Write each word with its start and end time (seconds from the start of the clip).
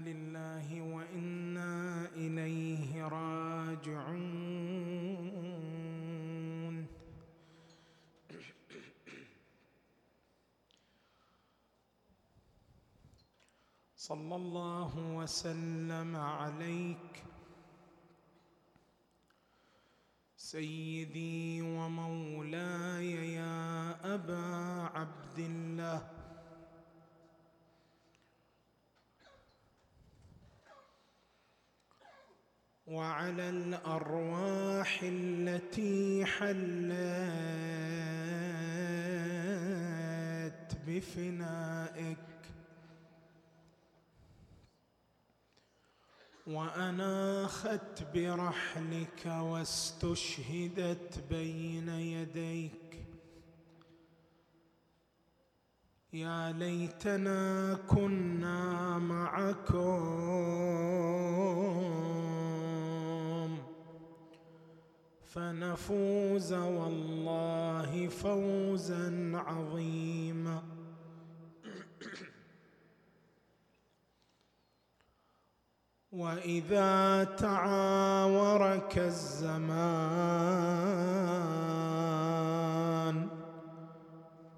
لله 0.00 0.82
وإنا 0.82 2.06
إليه 2.16 3.08
راجعون. 3.08 4.62
صلى 13.96 14.36
الله 14.36 14.98
وسلم 14.98 16.16
عليك. 16.16 17.24
سيدي 20.36 21.62
ومولاي 21.62 23.34
يا 23.34 24.14
أبا 24.14 24.44
عبد 24.94 25.38
الله. 25.38 26.11
وعلى 32.92 33.50
الأرواح 33.50 35.00
التي 35.02 36.24
حلت 36.24 36.52
بفنائك. 40.86 42.18
وأناخت 46.46 48.02
برحلك 48.14 49.26
واستشهدت 49.26 51.24
بين 51.30 51.88
يديك. 51.88 53.06
يا 56.12 56.52
ليتنا 56.52 57.74
كنا 57.88 58.98
معكم. 58.98 60.32
فنفوز 65.34 66.52
والله 66.52 68.08
فوزا 68.08 69.32
عظيما. 69.34 70.62
وإذا 76.12 77.24
تعاورك 77.24 78.98
الزمان 78.98 80.02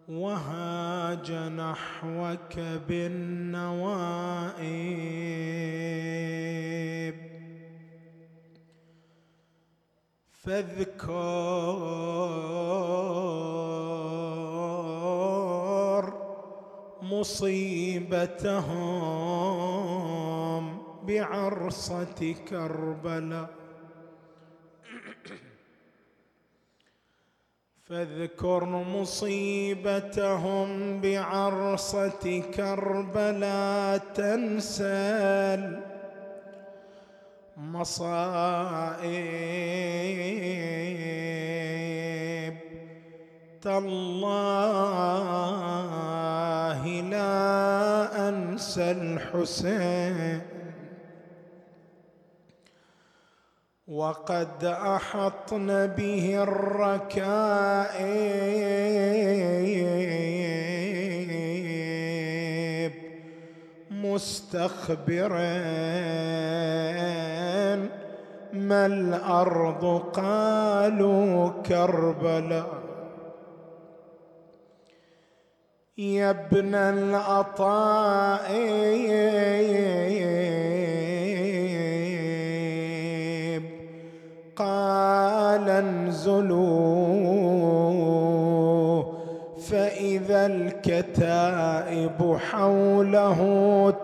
وهاج 0.09 1.33
نحوك 1.33 2.59
بالنوائب 2.89 4.15
فاذكر 10.45 11.15
مصيبتهم 17.03 18.65
بعرصة 21.07 22.35
كربلاء. 22.49 23.51
فاذكر 27.89 28.65
مصيبتهم 28.97 30.69
بعرصة 31.01 32.25
كربلاء. 32.57 33.99
تنسل 34.15 35.63
مصائب. 37.73 39.15
تالله 43.63 44.35
لا 47.11 48.29
أنسى 48.29 48.91
الحسين. 48.91 50.41
وقد 53.89 54.65
أحطن 54.65 55.87
به 55.87 56.43
الركائب. 56.43 57.15
مستخبرا 64.15 65.55
ما 68.53 68.87
الأرض 68.87 69.85
قالوا 70.13 71.49
كربلاء. 71.67 72.85
يا 75.99 76.31
ابن 76.31 76.75
العطاء 76.75 78.47
قال 84.57 85.67
انزلوا 85.71 87.44
الكتائب 90.47 92.39
حوله 92.51 93.41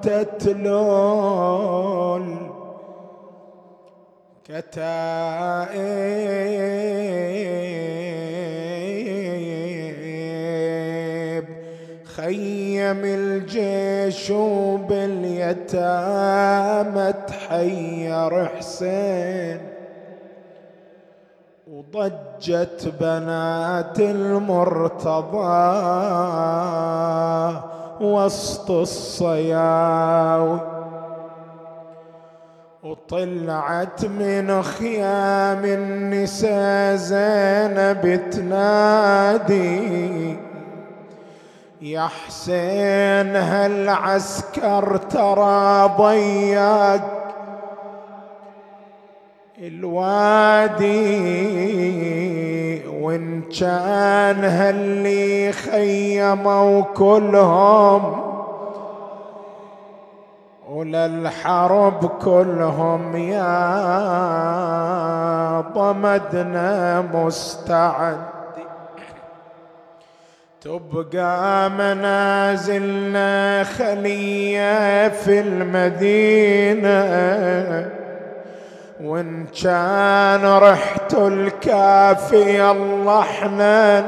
تتلول. 0.02 1.46
كتائب 4.44 5.80
خيم 12.04 13.04
الجيش 13.04 14.32
باليتامى 14.88 15.88
تحير 17.26 18.46
حسين. 18.46 19.60
وضجت 21.94 22.92
بنات 23.00 24.00
المرتضى 24.00 25.38
وسط 28.00 28.70
الصياوي 28.70 30.60
وطلعت 32.82 34.04
من 34.04 34.62
خيام 34.62 35.64
النساء 35.64 36.96
زينب 36.96 38.30
تنادي 38.30 39.70
يا 41.80 42.06
حسين 42.06 43.36
هالعسكر 43.36 44.96
ترى 44.96 45.90
ضيق 45.98 47.19
الوادي 49.60 50.88
وإن 52.88 53.42
كان 53.60 54.44
هاللي 54.44 55.52
خيموا 55.52 56.82
كلهم 56.82 58.30
وللحرب 60.70 62.06
كلهم 62.06 63.16
يا 63.16 63.60
ضمدنا 65.74 67.00
مستعد. 67.14 68.16
تبقى 70.60 71.70
منازلنا 71.70 73.64
خلية 73.64 75.08
في 75.08 75.40
المدينة. 75.40 76.90
وإن 79.04 79.44
كان 79.62 80.44
رحت 80.44 81.14
الكافي 81.14 82.70
الله 82.70 83.22
حنان 83.22 84.04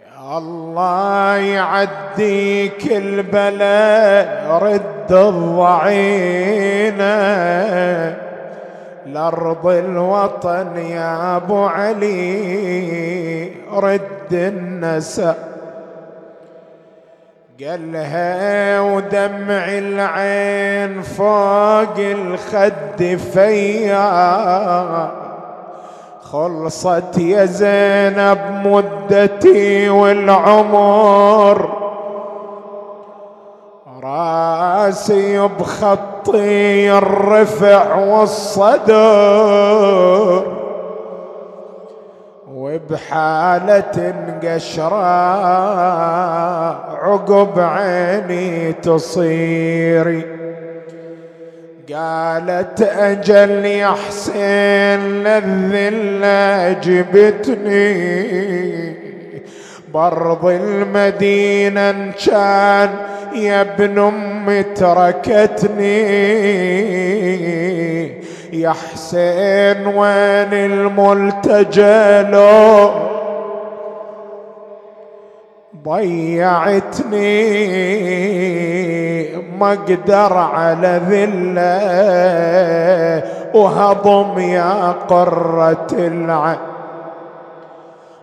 يا 0.00 0.38
الله 0.38 1.36
يعديك 1.36 2.92
البلاء 2.92 4.58
رد 4.62 5.12
الضعينة 5.12 7.04
لأرض 9.06 9.66
الوطن 9.66 10.76
يا 10.76 11.36
أبو 11.36 11.64
علي 11.64 13.50
رد 13.72 14.32
النسأ 14.32 15.53
قالها 17.60 18.80
ودمع 18.80 19.64
العين 19.68 21.02
فوق 21.02 21.98
الخد 21.98 23.18
فيا. 23.32 24.04
خلصت 26.22 27.18
يا 27.18 27.44
زينب 27.44 28.38
مدتي 28.64 29.88
والعمر. 29.88 31.68
راسي 34.02 35.38
بخطي 35.38 36.98
الرفع 36.98 37.94
والصدر. 37.94 38.94
وبحالة 42.74 44.14
قشرة 44.42 44.94
عقب 47.04 47.60
عيني 47.60 48.72
تصيري 48.72 50.24
قالت 51.92 52.82
أجل 52.82 53.64
يا 53.64 53.90
حسين 53.90 55.00
للذلة 55.22 56.72
جبتني. 56.72 58.24
برض 59.94 60.46
المدينة 60.46 62.12
كان 62.26 62.90
يا 63.34 63.60
ابن 63.60 63.98
أمي 63.98 64.62
تركتني. 64.62 65.94
يا 68.54 68.70
حسين 68.70 69.86
وين 69.86 70.54
الملتجى 70.54 72.22
لو 72.22 72.90
ضيعتني 75.84 77.34
ما 79.58 79.72
أقدر 79.72 80.32
على 80.32 81.00
ذلة 81.08 81.74
وهضم 83.54 84.38
يا 84.38 84.94
قرة 85.08 85.86
العين 85.92 86.58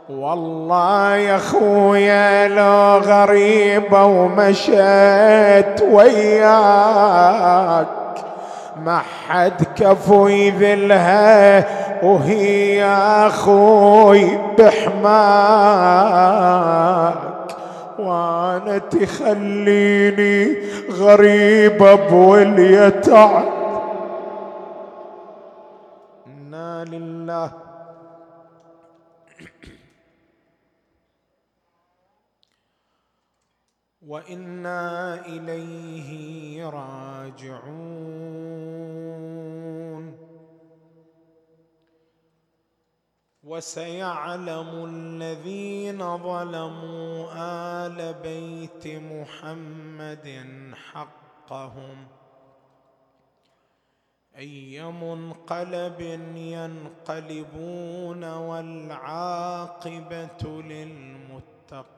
والله 0.09 1.15
يا 1.15 1.37
خويا 1.37 2.47
لو 2.47 2.97
غريبة 2.97 4.05
ومشيت 4.05 5.81
وياك. 5.91 7.87
ما 8.75 8.99
حد 8.99 9.63
كفو 9.75 10.27
يذلها 10.27 11.65
وهي 12.05 12.75
يا 12.75 13.27
أخوي 13.27 14.37
بحماك. 14.57 15.11
وأنا 17.99 18.77
تخليني 18.77 20.57
غريبة 20.91 21.95
بوليتعب 21.95 23.45
إنا 26.27 26.85
لله. 26.85 27.51
وإنا 34.07 35.19
إليه 35.25 36.65
راجعون. 36.65 38.50
وسيعلم 43.51 44.69
الذين 44.85 46.17
ظلموا 46.17 47.27
آل 47.35 48.13
بيت 48.13 48.87
محمد 48.87 50.43
حقهم. 50.91 52.07
أي 54.37 54.83
منقلب 54.91 56.01
ينقلبون 56.35 58.23
والعاقبة 58.23 59.41
للمتقين. 60.61 61.91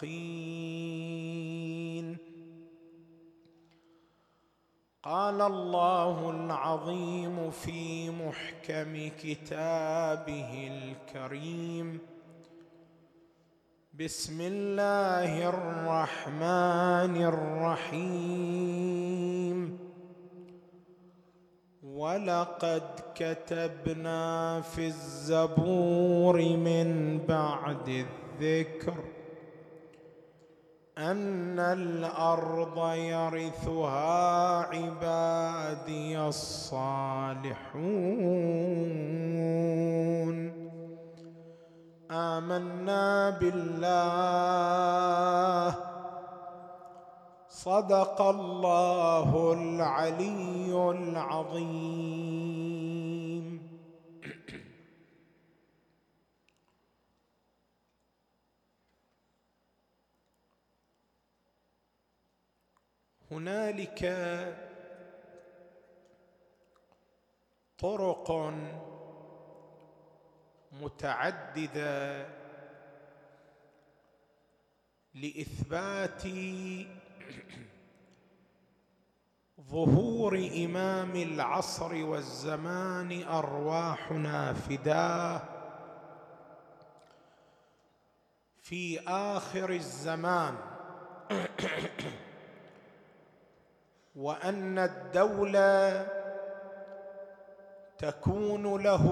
قال 5.03 5.41
الله 5.41 6.29
العظيم 6.29 7.51
في 7.51 8.09
محكم 8.09 9.09
كتابه 9.23 10.71
الكريم. 10.71 11.99
بسم 13.99 14.41
الله 14.41 15.49
الرحمن 15.49 17.23
الرحيم. 17.91 18.59
ولقد 21.83 22.83
كتبنا 23.15 24.61
في 24.61 24.87
الزبور 24.87 26.41
من 26.41 27.19
بعد 27.27 28.05
الذكر. 28.39 29.12
أن 30.97 31.59
الأرض 31.59 32.93
يرثها 32.93 34.59
عبادي 34.61 36.19
الصالحون. 36.19 37.63
آمنا 42.11 43.29
بالله. 43.29 43.93
صدق 47.49 48.21
الله 48.21 49.53
العلي 49.53 50.91
العظيم. 50.91 52.62
هنالك 63.33 64.01
طرق 67.77 68.53
متعددة 70.71 72.27
لإثبات 75.13 76.23
ظهور 79.61 80.37
إمام 80.65 81.15
العصر 81.15 82.05
والزمان 82.05 83.23
أرواحنا 83.23 84.53
فداه 84.53 85.41
في 88.61 88.99
آخر 89.07 89.69
الزمان. 89.69 90.55
وأن 94.15 94.79
الدولة 94.79 96.07
تكون 97.97 98.83
له 98.83 99.05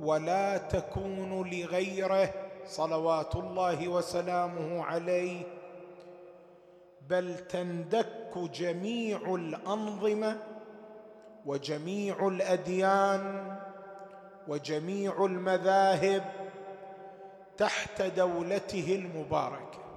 ولا 0.00 0.56
تكون 0.58 1.50
لغيره 1.50 2.34
صلوات 2.66 3.36
الله 3.36 3.88
وسلامه 3.88 4.84
عليه 4.84 5.42
بل 7.08 7.38
تندك 7.38 8.38
جميع 8.38 9.34
الأنظمة 9.34 10.36
وجميع 11.46 12.28
الأديان 12.28 13.56
وجميع 14.48 15.24
المذاهب 15.24 16.24
تحت 17.56 18.02
دولته 18.02 18.94
المباركة. 18.94 19.87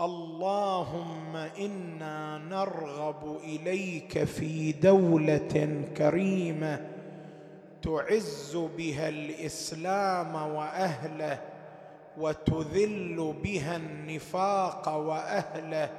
اللهم 0.00 1.36
إنا 1.36 2.38
نرغب 2.38 3.36
إليك 3.44 4.24
في 4.24 4.72
دولة 4.72 5.82
كريمة 5.96 6.86
تعز 7.82 8.56
بها 8.56 9.08
الإسلام 9.08 10.34
وأهله 10.34 11.38
وتذل 12.18 13.34
بها 13.44 13.76
النفاق 13.76 14.88
وأهله 14.88 15.90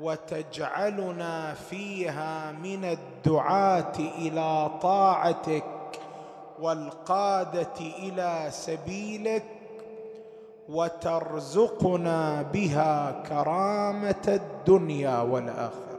وتجعلنا 0.00 1.54
فيها 1.54 2.52
من 2.52 2.84
الدعاة 2.84 3.98
إلى 3.98 4.70
طاعتك 4.82 5.64
والقادة 6.60 7.80
إلى 7.80 8.46
سبيلك 8.50 9.44
وترزقنا 10.68 12.42
بها 12.42 13.22
كرامة 13.28 14.24
الدنيا 14.28 15.20
والآخرة. 15.20 15.98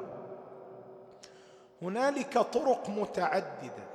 هنالك 1.81 2.37
طرق 2.37 2.89
متعددة. 2.89 3.85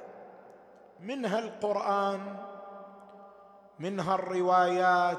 منها 1.01 1.39
القرآن 1.39 2.21
منها 3.79 4.15
الروايات 4.15 5.19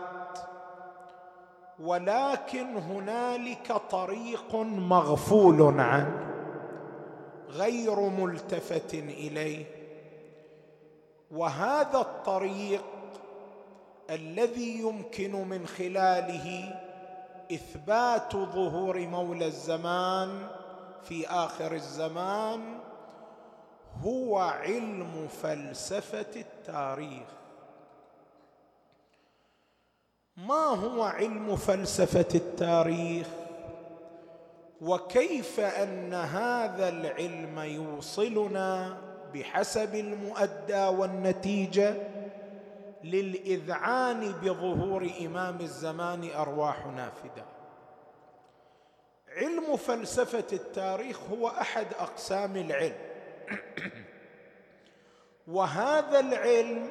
ولكن 1.80 2.78
هنالك 2.78 3.74
طريق 3.92 4.56
مغفول 4.66 5.80
عنه 5.80 6.28
غير 7.50 8.00
ملتفت 8.00 8.94
إليه. 8.94 9.66
وهذا 11.32 12.00
الطريق 12.00 12.84
الذي 14.12 14.80
يمكن 14.80 15.48
من 15.48 15.68
خلاله 15.68 16.80
إثبات 17.52 18.34
ظهور 18.34 19.00
مولى 19.00 19.46
الزمان 19.46 20.48
في 21.04 21.28
آخر 21.28 21.74
الزمان 21.74 22.80
هو 24.04 24.40
علم 24.40 25.28
فلسفة 25.42 26.42
التاريخ. 26.42 27.28
ما 30.38 30.66
هو 30.66 31.04
علم 31.04 31.56
فلسفة 31.56 32.36
التاريخ؟ 32.36 33.28
وكيف 34.82 35.60
أن 35.60 36.14
هذا 36.14 36.90
العلم 36.90 37.60
يوصلنا 37.60 38.98
بحسب 39.34 39.96
المؤدى 39.96 40.84
والنتيجة؟ 40.84 42.21
للإذعان 43.04 44.32
بظهور 44.32 45.12
إمام 45.22 45.60
الزمان 45.62 46.30
أرواح 46.36 46.86
نافده 46.86 47.46
علم 49.36 49.78
فلسفة 49.78 50.48
التاريخ 50.54 51.20
هو 51.32 51.48
أحد 51.48 51.88
أقسام 52.00 52.56
العلم. 52.56 53.12
وهذا 55.48 56.20
العلم 56.20 56.90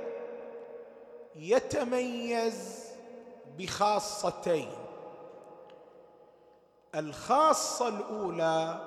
يتميز 1.36 2.84
بخاصتين. 3.58 4.70
الخاصة 6.94 7.88
الأولى 7.88 8.80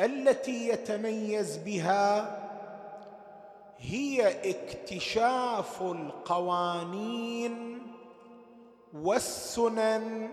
التي 0.00 0.68
يتميز 0.68 1.56
بها 1.56 2.41
هي 3.82 4.50
اكتشاف 4.50 5.82
القوانين 5.82 7.82
والسنن 8.94 10.30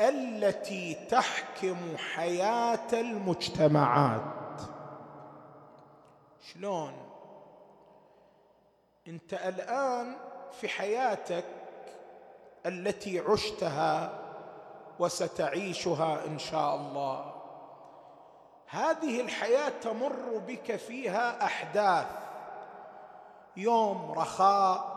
التي 0.00 0.94
تحكم 1.10 1.76
حياة 1.96 2.88
المجتمعات. 2.92 4.60
شلون؟ 6.52 6.92
انت 9.08 9.34
الآن 9.34 10.16
في 10.60 10.68
حياتك 10.68 11.44
التي 12.66 13.20
عشتها 13.20 14.20
وستعيشها 14.98 16.26
إن 16.26 16.38
شاء 16.38 16.76
الله. 16.76 17.33
هذه 18.74 19.20
الحياة 19.20 19.72
تمر 19.82 20.40
بك 20.46 20.76
فيها 20.76 21.44
أحداث. 21.44 22.06
يوم 23.56 24.12
رخاء 24.12 24.94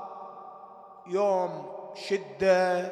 يوم 1.08 1.66
شدة 1.96 2.92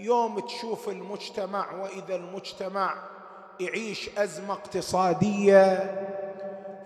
يوم 0.00 0.38
تشوف 0.38 0.88
المجتمع 0.88 1.72
وإذا 1.72 2.14
المجتمع 2.14 2.94
يعيش 3.60 4.18
أزمة 4.18 4.54
اقتصادية 4.54 5.92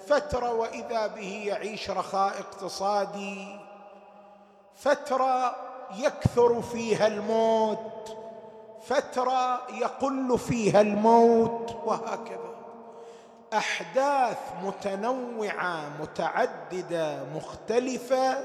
فترة 0.06 0.52
وإذا 0.52 1.06
به 1.06 1.42
يعيش 1.46 1.90
رخاء 1.90 2.40
اقتصادي 2.40 3.56
فترة 4.74 5.56
يكثر 5.96 6.62
فيها 6.62 7.06
الموت 7.06 8.16
فترة 8.82 9.60
يقل 9.70 10.38
فيها 10.38 10.80
الموت 10.80 11.76
وهكذا. 11.84 12.49
أحداث 13.52 14.38
متنوعة 14.62 15.88
متعددة 16.00 17.24
مختلفة 17.34 18.38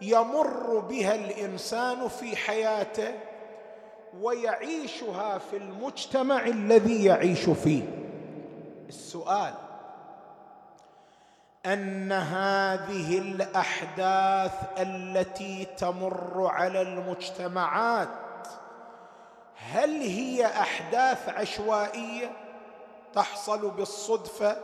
يمر 0.00 0.78
بها 0.78 1.14
الإنسان 1.14 2.08
في 2.08 2.36
حياته 2.36 3.14
ويعيشها 4.20 5.38
في 5.38 5.56
المجتمع 5.56 6.46
الذي 6.46 7.04
يعيش 7.04 7.50
فيه. 7.50 7.82
السؤال 8.88 9.54
أن 11.66 12.12
هذه 12.12 13.18
الأحداث 13.18 14.52
التي 14.78 15.64
تمر 15.64 16.46
على 16.46 16.82
المجتمعات 16.82 18.08
هل 19.72 20.00
هي 20.00 20.46
أحداث 20.46 21.28
عشوائية؟ 21.28 22.45
تحصل 23.16 23.70
بالصدفة 23.70 24.56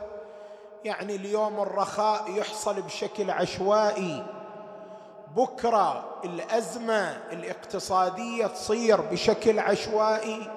يعني 0.85 1.15
اليوم 1.15 1.59
الرخاء 1.59 2.31
يحصل 2.31 2.81
بشكل 2.81 3.31
عشوائي. 3.31 4.25
بكرة 5.35 6.05
الأزمة 6.23 7.17
الاقتصادية 7.31 8.47
تصير 8.47 9.01
بشكل 9.01 9.59
عشوائي. 9.59 10.51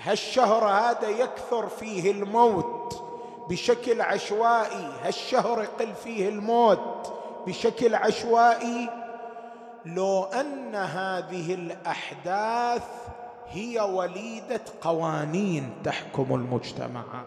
هالشهر 0.00 0.64
هذا 0.64 1.08
يكثر 1.08 1.68
فيه 1.68 2.10
الموت 2.10 3.02
بشكل 3.48 4.00
عشوائي. 4.00 4.92
هالشهر 5.02 5.62
يقل 5.62 5.94
فيه 5.94 6.28
الموت 6.28 7.12
بشكل 7.46 7.94
عشوائي. 7.94 8.88
لو 9.86 10.24
أن 10.24 10.74
هذه 10.74 11.54
الأحداث 11.54 12.82
هي 13.50 13.80
وليدة 13.80 14.60
قوانين 14.80 15.70
تحكم 15.84 16.34
المجتمعات. 16.34 17.26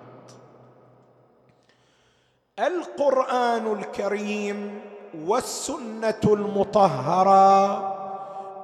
القرآن 2.59 3.79
الكريم 3.79 4.81
والسنة 5.25 6.21
المطهرة 6.25 7.95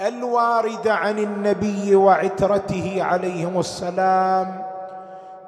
الواردة 0.02 0.94
عن 0.94 1.20
النبي 1.20 1.96
وعترته 1.96 3.04
عليهم 3.04 3.60
السلام 3.60 4.66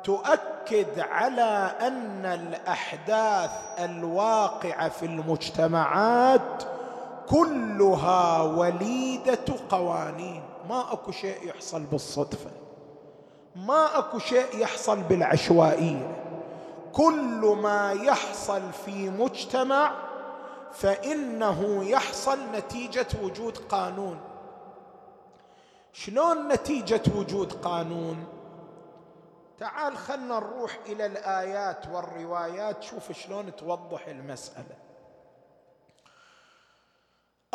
تؤكد 0.03 0.99
على 0.99 1.71
أن 1.81 2.25
الأحداث 2.25 3.51
الواقعة 3.79 4.89
في 4.89 5.05
المجتمعات 5.05 6.63
كلها 7.29 8.41
وليدة 8.41 9.45
قوانين. 9.69 10.41
ما 10.69 10.93
اكو 10.93 11.11
شيء 11.11 11.47
يحصل 11.47 11.83
بالصدفة. 11.83 12.51
ما 13.55 13.97
اكو 13.97 14.19
شيء 14.19 14.59
يحصل 14.59 15.03
بالعشوائية. 15.03 16.23
كل 16.93 17.57
ما 17.61 17.91
يحصل 17.91 18.73
في 18.73 19.09
مجتمع 19.09 19.91
فإنه 20.71 21.83
يحصل 21.83 22.39
نتيجة 22.55 23.07
وجود 23.23 23.57
قانون. 23.57 24.19
شلون 25.93 26.47
نتيجة 26.47 27.01
وجود 27.15 27.53
قانون؟ 27.53 28.27
تعال 29.59 29.97
خلنا 29.97 30.39
نروح 30.39 30.77
إلى 30.85 31.05
الآيات 31.05 31.87
والروايات 31.87 32.83
شوف 32.83 33.11
شلون 33.11 33.55
توضح 33.55 34.07
المسألة. 34.07 34.86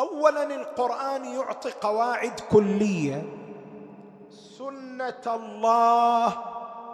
اولا 0.03 0.55
القرآن 0.55 1.25
يعطي 1.25 1.71
قواعد 1.71 2.39
كلية. 2.51 3.23
سنة 4.57 5.25
الله 5.27 6.33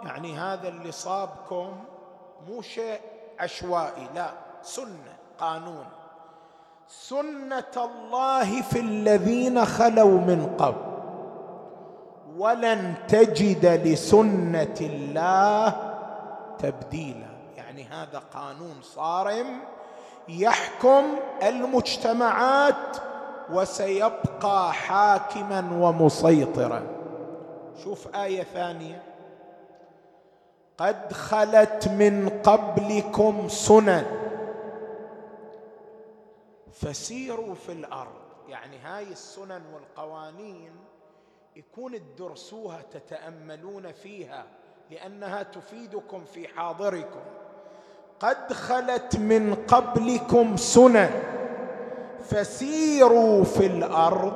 يعني 0.02 0.34
هذا 0.38 0.68
اللي 0.68 0.92
صابكم 0.92 1.72
مو 2.48 2.62
شيء 2.62 3.00
عشوائي 3.38 4.06
لا 4.14 4.30
سنة 4.62 5.16
قانون. 5.38 5.86
سنة 6.88 7.74
الله 7.76 8.62
في 8.62 8.80
الذين 8.80 9.64
خلوا 9.64 10.18
من 10.20 10.56
قبل. 10.58 10.90
ولن 12.36 12.94
تجد 13.08 13.66
لسنة 13.66 14.78
الله 14.80 15.76
تبديلا. 16.58 17.30
يعني 17.56 17.84
هذا 17.84 18.22
قانون 18.34 18.76
صارم 18.82 19.60
يحكم 20.38 21.04
المجتمعات 21.42 22.96
وسيبقى 23.50 24.72
حاكما 24.72 25.58
ومسيطرا. 25.80 26.82
شوف 27.84 28.16
آية 28.16 28.42
ثانية. 28.42 29.02
قد 30.78 31.12
خلت 31.12 31.88
من 31.88 32.28
قبلكم 32.28 33.48
سنن. 33.48 34.06
فسيروا 36.72 37.54
في 37.54 37.72
الأرض. 37.72 38.20
يعني 38.48 38.78
هاي 38.78 39.12
السنن 39.12 39.62
والقوانين 39.74 40.72
يكون 41.56 41.92
تدرسوها 41.92 42.82
تتأملون 42.82 43.92
فيها 43.92 44.44
لأنها 44.90 45.42
تفيدكم 45.42 46.24
في 46.24 46.48
حاضركم. 46.48 47.20
قد 48.20 48.52
خلت 48.52 49.16
من 49.16 49.54
قبلكم 49.54 50.56
سنن. 50.56 51.10
فسيروا 52.30 53.44
في 53.44 53.66
الأرض 53.66 54.32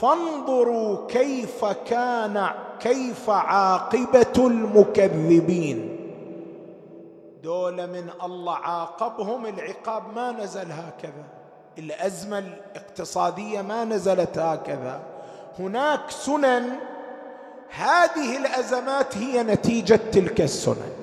فانظروا 0.00 1.06
كيف 1.06 1.64
كان 1.64 2.50
كيف 2.80 3.30
عاقبة 3.30 4.46
المكذبين. 4.46 5.98
دول 7.42 7.86
من 7.86 8.10
الله 8.24 8.54
عاقبهم 8.54 9.46
العقاب 9.46 10.02
ما 10.14 10.32
نزل 10.32 10.72
هكذا. 10.72 11.24
الأزمة 11.78 12.38
الاقتصادية 12.38 13.62
ما 13.62 13.84
نزلت 13.84 14.38
هكذا. 14.38 15.00
هناك 15.58 16.10
سنن 16.10 16.70
هذه 17.68 18.36
الأزمات 18.36 19.18
هي 19.18 19.42
نتيجة 19.42 20.00
تلك 20.12 20.40
السنن. 20.40 20.97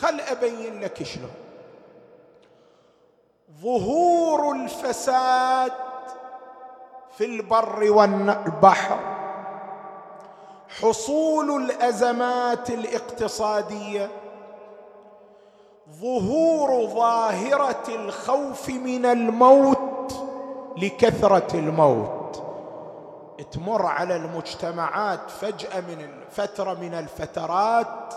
خل 0.00 0.20
أبين 0.20 0.80
لك 0.80 1.02
شلون 1.02 1.30
ظهور 3.62 4.52
الفساد 4.52 5.72
في 7.16 7.24
البر 7.24 7.90
والبحر. 7.90 8.98
حصول 10.80 11.62
الأزمات 11.62 12.70
الاقتصادية. 12.70 14.10
ظهور 16.00 16.86
ظاهرة 16.86 17.84
الخوف 17.88 18.68
من 18.68 19.06
الموت 19.06 20.12
لكثرة 20.76 21.54
الموت. 21.54 22.42
تمر 23.52 23.86
على 23.86 24.16
المجتمعات 24.16 25.30
فجأة 25.30 25.80
من 25.80 26.08
فترة 26.30 26.74
من 26.74 26.94
الفترات 26.94 28.14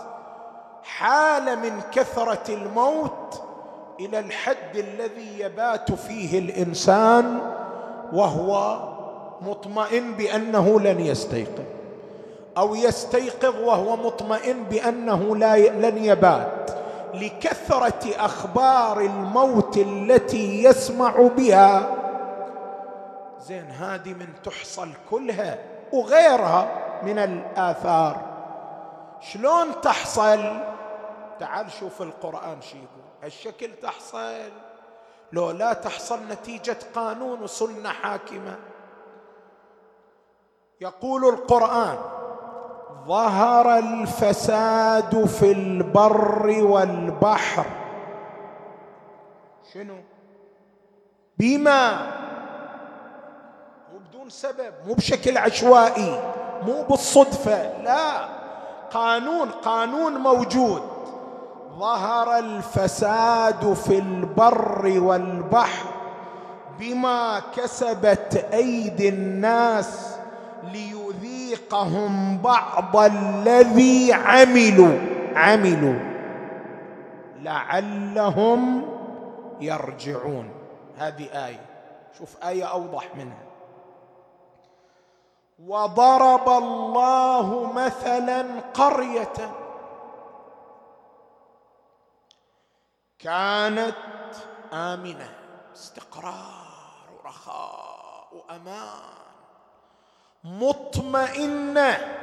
حاله 0.84 1.54
من 1.54 1.80
كثرة 1.92 2.54
الموت 2.54 3.42
إلى 4.00 4.18
الحد 4.18 4.76
الذي 4.76 5.40
يبات 5.40 5.92
فيه 5.92 6.38
الإنسان 6.38 7.38
وهو 8.12 8.78
مطمئن 9.42 10.12
بأنه 10.12 10.80
لن 10.80 11.00
يستيقظ. 11.00 11.64
أو 12.58 12.74
يستيقظ 12.74 13.56
وهو 13.64 13.96
مطمئن 13.96 14.62
بأنه 14.70 15.36
لا 15.36 15.56
لن 15.56 16.04
يبات. 16.04 16.70
لكثرة 17.14 18.24
أخبار 18.24 19.00
الموت 19.00 19.76
التي 19.76 20.64
يسمع 20.64 21.28
بها. 21.36 21.96
زين 23.40 23.70
هذه 23.70 24.08
من 24.08 24.28
تحصل 24.44 24.88
كلها 25.10 25.58
وغيرها 25.92 26.68
من 27.02 27.18
الآثار. 27.18 28.31
شلون 29.22 29.80
تحصل؟ 29.80 30.60
تعال 31.40 31.70
شوف 31.70 32.02
القرآن 32.02 32.62
شو 32.62 32.76
يقول. 32.76 33.04
هالشكل 33.22 33.70
تحصل. 33.82 34.50
لو 35.32 35.50
لا 35.50 35.72
تحصل 35.72 36.20
نتيجة 36.28 36.76
قانون 36.94 37.42
وسنة 37.42 37.88
حاكمة. 37.88 38.56
يقول 40.80 41.24
القرآن 41.24 41.98
ظهر 43.06 43.78
الفساد 43.78 45.24
في 45.24 45.52
البر 45.52 46.46
والبحر. 46.48 47.66
شنو؟ 49.74 49.96
بما 51.38 52.06
مو 53.92 53.98
بدون 53.98 54.30
سبب 54.30 54.74
مو 54.86 54.94
بشكل 54.94 55.38
عشوائي 55.38 56.34
مو 56.62 56.82
بالصدفة 56.82 57.82
لا. 57.82 58.41
قانون 58.94 59.48
قانون 59.48 60.12
موجود. 60.12 60.82
ظهر 61.78 62.38
الفساد 62.38 63.72
في 63.72 63.98
البر 63.98 65.00
والبحر 65.00 65.86
بما 66.78 67.42
كسبت 67.56 68.46
أيدي 68.52 69.08
الناس 69.08 70.16
ليذيقهم 70.72 72.38
بعض 72.38 72.96
الذي 72.96 74.12
عملوا. 74.12 74.98
عملوا. 75.34 75.98
لعلهم 77.42 78.82
يرجعون. 79.60 80.48
هذه 80.98 81.46
آية. 81.46 81.60
شوف 82.18 82.36
آية 82.44 82.64
أوضح 82.64 83.04
منها. 83.16 83.51
وضرب 85.66 86.48
الله 86.48 87.72
مثلا 87.72 88.60
قرية. 88.60 89.32
كانت 93.18 93.96
آمنة 94.72 95.30
استقرار 95.74 97.08
ورخاء 97.16 98.28
وامان 98.32 99.12
مطمئنة. 100.44 102.18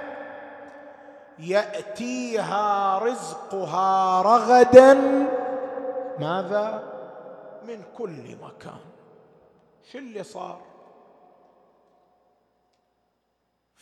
يأتيها 1.39 2.99
رزقها 2.99 4.21
رغدا. 4.21 4.93
ماذا؟ 6.19 6.83
من 7.63 7.83
كل 7.97 8.37
مكان. 8.41 8.79
شو 9.91 9.97
اللي 9.97 10.23
صار؟ 10.23 10.68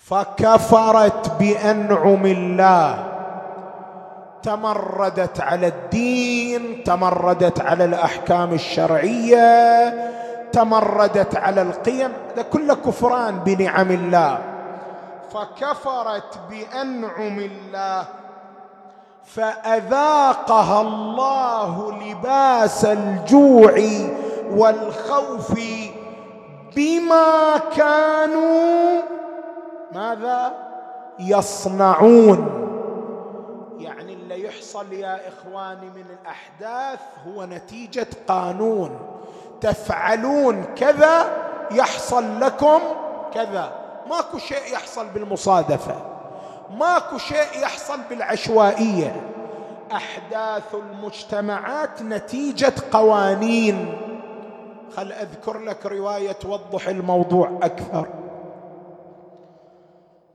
فكفرت 0.10 1.32
بأنعم 1.40 2.26
الله. 2.26 3.04
تمردت 4.44 5.42
على 5.42 5.68
الدين 5.68 6.84
تمردت 6.84 7.62
على 7.62 7.86
الأحكام 7.86 8.54
الشرعية 8.54 9.94
تمردت 10.52 11.36
على 11.36 11.62
القيم 11.62 12.12
هذا 12.34 12.42
كله 12.42 12.74
كفران 12.76 13.40
بنعم 13.40 13.92
الله. 13.92 14.38
فكفرت 15.34 16.40
بأنعم 16.50 17.40
الله. 17.40 18.06
فأذاقها 19.26 20.82
الله 20.82 21.92
لباس 21.92 22.86
الجوع 22.86 23.76
والخوف 24.52 25.60
بما 26.76 27.58
كانوا 27.76 29.02
ماذا؟ 29.92 30.54
يصنعون. 31.20 32.64
يعني 33.80 34.14
اللي 34.14 34.46
يحصل 34.46 34.94
يا 34.94 35.20
إخواني 35.28 35.90
من 35.90 36.06
الأحداث 36.22 37.00
هو 37.28 37.46
نتيجة 37.46 38.08
قانون. 38.28 39.00
تفعلون 39.62 40.64
كذا 40.64 41.26
يحصل 41.72 42.40
لكم 42.40 42.80
كذا. 43.34 43.72
ماكو 44.10 44.38
شيء 44.38 44.74
يحصل 44.74 45.08
بالمصادفة. 45.08 45.96
ماكو 46.72 47.18
شيء 47.18 47.62
يحصل 47.62 48.00
بالعشوائية. 48.10 49.22
أحداث 49.92 50.76
المجتمعات 50.76 52.02
نتيجة 52.02 52.74
قوانين. 52.92 53.98
خل 54.96 55.12
أذكر 55.12 55.60
لك 55.60 55.86
رواية 55.86 56.32
توضح 56.32 56.88
الموضوع 56.88 57.60
أكثر. 57.64 58.08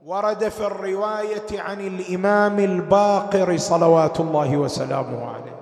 ورد 0.05 0.49
في 0.49 0.65
الرواية 0.65 1.61
عن 1.61 1.79
الإمام 1.79 2.59
الباقر 2.59 3.57
صلوات 3.57 4.19
الله 4.19 4.57
وسلامه 4.57 5.35
عليه. 5.35 5.59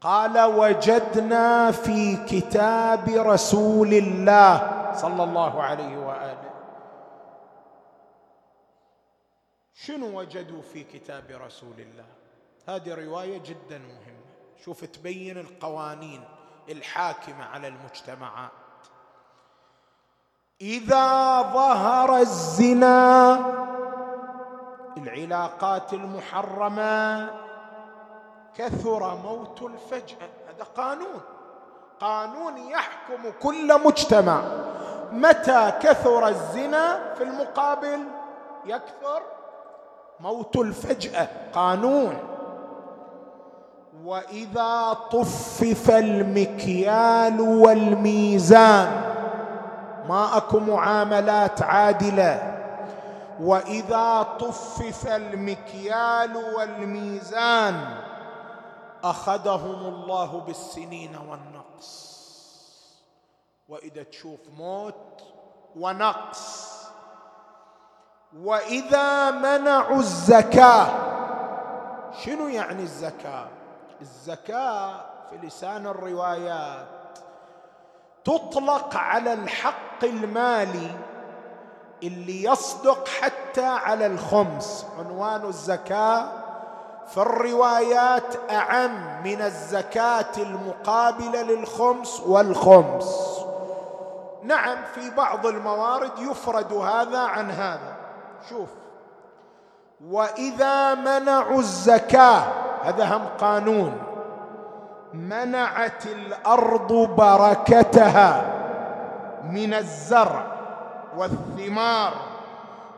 قال 0.00 0.44
وجدنا 0.44 1.70
في 1.70 2.16
كتاب 2.16 3.08
رسول 3.08 3.94
الله 3.94 4.92
صلى 4.94 5.24
الله 5.24 5.62
عليه 5.62 5.98
وآله. 5.98 6.50
شنو 9.74 10.18
وجدوا 10.18 10.62
في 10.62 10.84
كتاب 10.84 11.24
رسول 11.30 11.80
الله؟ 11.80 12.06
هذه 12.68 12.94
رواية 12.94 13.38
جدا 13.38 13.78
مهمة. 13.78 14.20
شوف 14.64 14.84
تبين 14.84 15.38
القوانين 15.38 16.24
الحاكمة 16.68 17.44
على 17.44 17.68
المجتمعات 17.68 18.50
إذا 20.60 21.42
ظهر 21.42 22.16
الزنا 22.16 23.38
العلاقات 24.96 25.92
المحرمة 25.92 27.30
كثر 28.56 29.16
موت 29.24 29.62
الفجأة. 29.62 30.28
هذا 30.48 30.64
قانون. 30.76 31.20
قانون 32.00 32.58
يحكم 32.58 33.30
كل 33.42 33.84
مجتمع. 33.84 34.42
متى 35.12 35.72
كثر 35.82 36.28
الزنا 36.28 37.14
في 37.14 37.24
المقابل؟ 37.24 38.04
يكثر 38.66 39.22
موت 40.20 40.56
الفجأة. 40.56 41.28
قانون. 41.54 42.18
وإذا 44.04 44.96
طفف 45.12 45.90
المكيال 45.90 47.40
والميزان 47.40 49.09
ما 50.08 50.36
اكو 50.36 50.58
معاملات 50.58 51.62
عادلة. 51.62 52.56
وإذا 53.40 54.22
طفف 54.22 55.06
المكيال 55.06 56.36
والميزان 56.36 57.96
أخذهم 59.04 59.94
الله 59.94 60.40
بالسنين 60.40 61.16
والنقص. 61.16 62.10
وإذا 63.68 64.02
تشوف 64.02 64.40
موت 64.58 65.22
ونقص. 65.76 66.70
وإذا 68.36 69.30
منعوا 69.30 69.98
الزكاة. 69.98 70.86
شنو 72.24 72.48
يعني 72.48 72.82
الزكاة؟ 72.82 73.48
الزكاة 74.00 74.94
في 75.30 75.46
لسان 75.46 75.86
الروايات 75.86 76.99
تطلق 78.24 78.96
على 78.96 79.32
الحق 79.32 80.04
المالي 80.04 80.90
اللي 82.02 82.44
يصدق 82.44 83.08
حتى 83.08 83.66
على 83.66 84.06
الخمس. 84.06 84.86
عنوان 84.98 85.44
الزكاة 85.44 86.28
في 87.06 87.18
الروايات 87.18 88.50
أعم 88.50 89.22
من 89.24 89.42
الزكاة 89.42 90.32
المقابلة 90.38 91.42
للخمس 91.42 92.20
والخمس. 92.20 93.40
نعم 94.42 94.78
في 94.94 95.10
بعض 95.10 95.46
الموارد 95.46 96.18
يفرد 96.18 96.72
هذا 96.72 97.18
عن 97.18 97.50
هذا. 97.50 97.96
شوف 98.48 98.68
وإذا 100.08 100.94
منعوا 100.94 101.58
الزكاة 101.58 102.42
هذا 102.82 103.16
هم 103.16 103.26
قانون. 103.40 104.09
منعت 105.14 106.06
الأرض 106.06 106.92
بركتها 106.92 108.56
من 109.50 109.74
الزرع 109.74 110.46
والثمار 111.16 112.12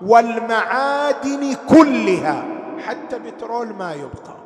والمعادن 0.03 1.57
كلها 1.69 2.45
حتى 2.87 3.19
بترول 3.19 3.75
ما 3.75 3.93
يبقى 3.95 4.37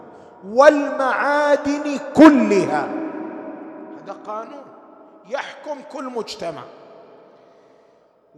والمعادن 0.44 1.98
كلها. 2.16 2.88
هذا 4.04 4.16
قانون 4.26 4.64
يحكم 5.28 5.78
كل 5.92 6.04
مجتمع. 6.04 6.62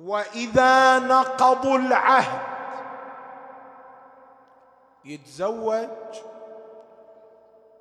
وإذا 0.04 0.98
نقضوا 0.98 1.78
العهد 1.78 2.40
يتزوج 5.04 5.88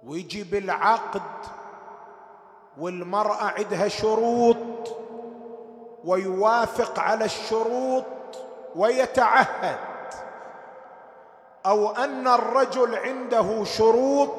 ويجي 0.08 0.43
بالعقد 0.43 1.22
والمرأة 2.80 3.54
عندها 3.58 3.88
شروط 3.88 4.58
ويوافق 6.06 7.00
على 7.00 7.26
الشروط 7.26 8.04
ويتعهد. 8.76 9.78
أو 11.65 11.89
أن 11.89 12.28
الرجل 12.28 12.96
عنده 12.96 13.63
شروط 13.63 14.30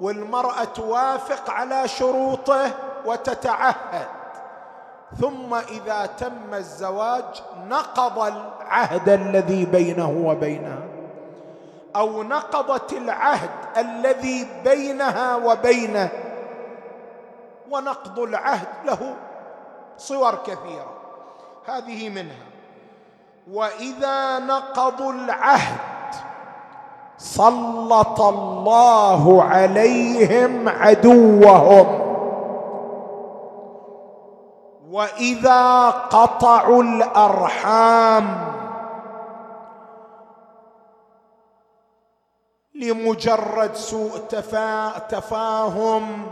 والمرأة 0.00 0.64
توافق 0.64 1.50
على 1.50 1.88
شروطه 1.88 2.70
وتتعهد. 3.06 4.08
ثم 5.20 5.54
إذا 5.54 6.06
تم 6.06 6.54
الزواج 6.54 7.42
نقض 7.68 8.18
العهد 8.18 9.08
الذي 9.08 9.64
بينه 9.64 10.22
وبينها. 10.24 10.91
أو 11.96 12.22
نقضت 12.22 12.92
العهد 12.92 13.50
الذي 13.76 14.46
بينها 14.64 15.36
وبينه. 15.36 16.08
ونقض 17.70 18.18
العهد 18.18 18.68
له 18.84 19.14
صور 19.96 20.34
كثيرة. 20.34 20.92
هذه 21.66 22.08
منها. 22.08 22.46
وإذا 23.52 24.38
نقضوا 24.38 25.12
العهد 25.12 25.78
سلط 27.18 28.20
الله 28.20 29.42
عليهم 29.42 30.68
عدوهم. 30.68 32.02
وإذا 34.90 35.90
قطعوا 35.90 36.82
الأرحام 36.82 38.52
لمجرد 42.82 43.74
سوء 43.74 44.10
تفاهم 45.08 46.26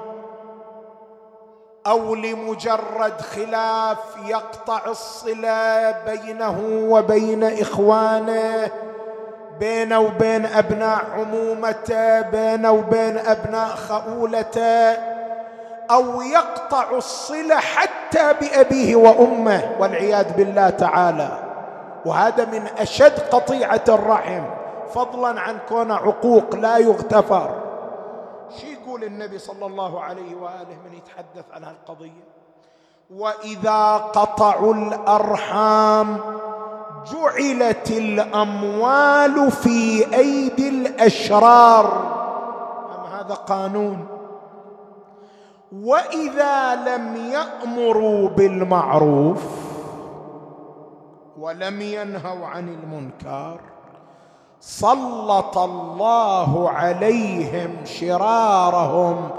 أو 1.87 2.15
لمجرد 2.15 3.21
خلاف 3.21 3.99
يقطع 4.27 4.81
الصلة 4.87 5.91
بينه 5.91 6.61
وبين 6.91 7.61
إخوانه 7.61 8.71
بينه 9.61 10.01
وبين 10.01 10.47
أبناء 10.47 11.05
عمومته 11.19 12.21
بينه 12.21 12.71
وبين 12.71 13.19
أبناء 13.19 13.69
خؤولته 13.69 14.93
أو 15.91 16.23
يقطع 16.23 16.85
الصلة 16.93 17.57
حتى 17.57 18.35
بأبيه 18.41 18.97
وأمه 18.97 19.77
والعياذ 19.79 20.33
بالله 20.33 20.71
تعالى. 20.71 21.29
وهذا 22.05 22.45
من 22.45 22.67
أشد 22.79 23.19
قطيعة 23.31 23.85
الرحم. 23.89 24.43
فضلا 24.95 25.41
عن 25.41 25.59
كون 25.69 25.91
عقوق 25.91 26.55
لا 26.55 26.79
يغتفر. 26.79 27.51
شو 28.61 28.67
يقول 28.67 29.05
النبي 29.05 29.39
صلى 29.39 29.67
الله 29.67 30.01
عليه 30.01 30.35
وآله 30.35 30.77
من 30.85 30.93
يتحدث 30.95 31.45
عن 31.53 31.65
هالقضية؟ 31.65 32.25
وإذا 33.11 33.97
قطعوا 33.97 34.75
الأرحام 34.75 36.19
جعلت 37.13 37.91
الأموال 37.91 39.51
في 39.51 40.15
أيدي 40.15 40.69
الأشرار. 40.69 41.87
هذا 43.11 43.35
قانون؟ 43.35 44.07
وإذا 45.73 46.75
لم 46.75 47.17
يأمروا 47.17 48.29
بالمعروف 48.29 49.45
ولم 51.39 51.81
ينهوا 51.81 52.47
عن 52.47 52.69
المنكر 52.69 53.61
سلط 54.61 55.59
الله 55.59 56.71
عليهم 56.71 57.77
شرارهم 57.85 59.31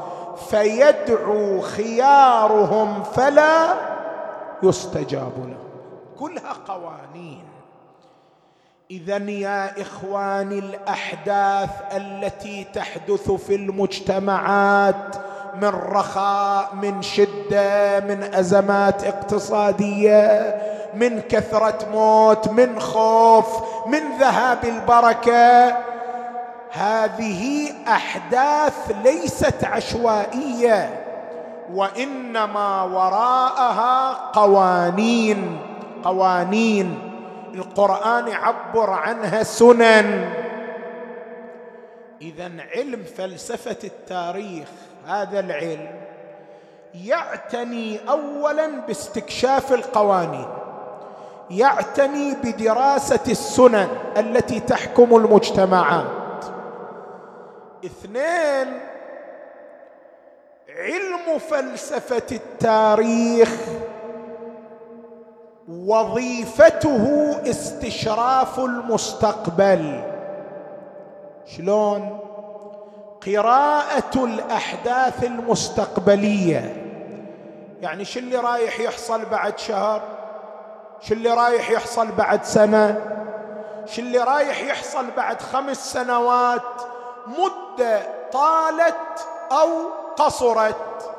فيدعو 0.50 1.62
خيارهم 1.62 3.04
فلا 3.04 3.74
يستجاب 4.64 5.32
لهم 5.38 5.58
كلها 6.20 6.54
قوانين. 6.68 7.44
اذا 8.92 9.18
يا 9.18 9.82
إخواني 9.82 10.60
الأحداث 10.60 11.70
التي 11.96 12.64
تحدث 12.64 13.32
في 13.32 13.56
المجتمعات 13.56 15.16
من 15.62 15.70
رخاء 15.70 16.76
من 16.76 17.02
شدة 17.02 18.00
من 18.00 18.24
أزمات 18.24 19.04
اقتصادية 19.04 20.62
من 20.94 21.22
كثرة 21.22 21.88
موت 21.92 22.48
من 22.48 22.80
خوف 22.80 23.48
من 23.88 24.18
ذهاب 24.20 24.66
البركة. 24.66 25.78
هذه 26.72 27.72
أحداث 27.88 28.92
ليست 29.04 29.64
عشوائية 29.64 31.04
وإنما 31.74 32.84
وراءها 32.84 34.14
قوانين 34.34 35.60
قوانين. 36.04 37.12
القرآن 37.54 38.28
يعبر 38.28 38.90
عنها 38.90 39.44
سنن. 39.44 40.34
اذا 42.22 42.52
علم 42.76 43.04
فلسفة 43.18 43.78
التاريخ 43.84 44.68
هذا 45.08 45.40
العلم 45.40 45.92
يعتني 47.06 48.00
اولا 48.10 48.68
باستكشاف 48.88 49.74
القوانين. 49.74 50.61
يعتني 51.52 52.34
بدراسة 52.44 53.20
السنن 53.28 53.88
التي 54.18 54.60
تحكم 54.60 55.16
المجتمعات. 55.16 56.46
اثنين 57.86 58.80
علم 60.70 61.40
فلسفة 61.50 62.36
التاريخ 62.36 63.56
وظيفته 65.70 67.36
استشراف 67.50 68.60
المستقبل. 68.60 70.02
شلون؟ 71.46 72.20
قراءة 73.26 74.26
الأحداث 74.26 75.24
المستقبلية. 75.24 76.76
يعني 77.82 78.06
شو 78.06 78.20
اللي 78.20 78.38
رايح 78.38 78.80
يحصل 78.80 79.26
بعد 79.26 79.60
شهر؟ 79.60 80.21
شو 81.02 81.14
اللي 81.14 81.30
رايح 81.30 81.70
يحصل 81.70 82.12
بعد 82.12 82.44
سنة؟ 82.44 83.08
شو 83.86 84.02
اللي 84.02 84.18
رايح 84.18 84.62
يحصل 84.62 85.12
بعد 85.12 85.42
خمس 85.42 85.94
سنوات؟ 85.94 86.82
مدة 87.28 88.02
طالت 88.32 89.28
أو 89.52 89.70
قصرت؟ 90.18 91.12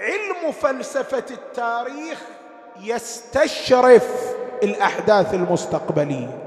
علم 0.00 0.52
فلسفه 0.52 1.24
التاريخ 1.30 2.22
يستشرف 2.80 4.34
الأحداث 4.62 5.34
المستقبلية. 5.34 6.38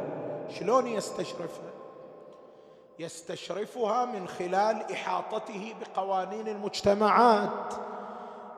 شلون 0.60 0.88
يستشرفها؟ 0.88 1.68
يستشرفها 3.00 4.06
من 4.06 4.28
خلال 4.28 4.92
إحاطته 4.94 5.76
بقوانين 5.82 6.48
المجتمعات. 6.48 7.74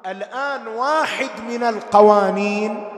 الآن 0.05 0.67
واحد 0.67 1.29
من 1.49 1.63
القوانين 1.63 2.89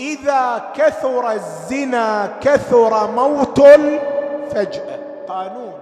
إذا 0.00 0.72
كثر 0.74 1.30
الزنا 1.32 2.38
كثر 2.40 3.10
موت 3.10 3.58
الفجأة. 3.58 4.98
قانون. 5.28 5.80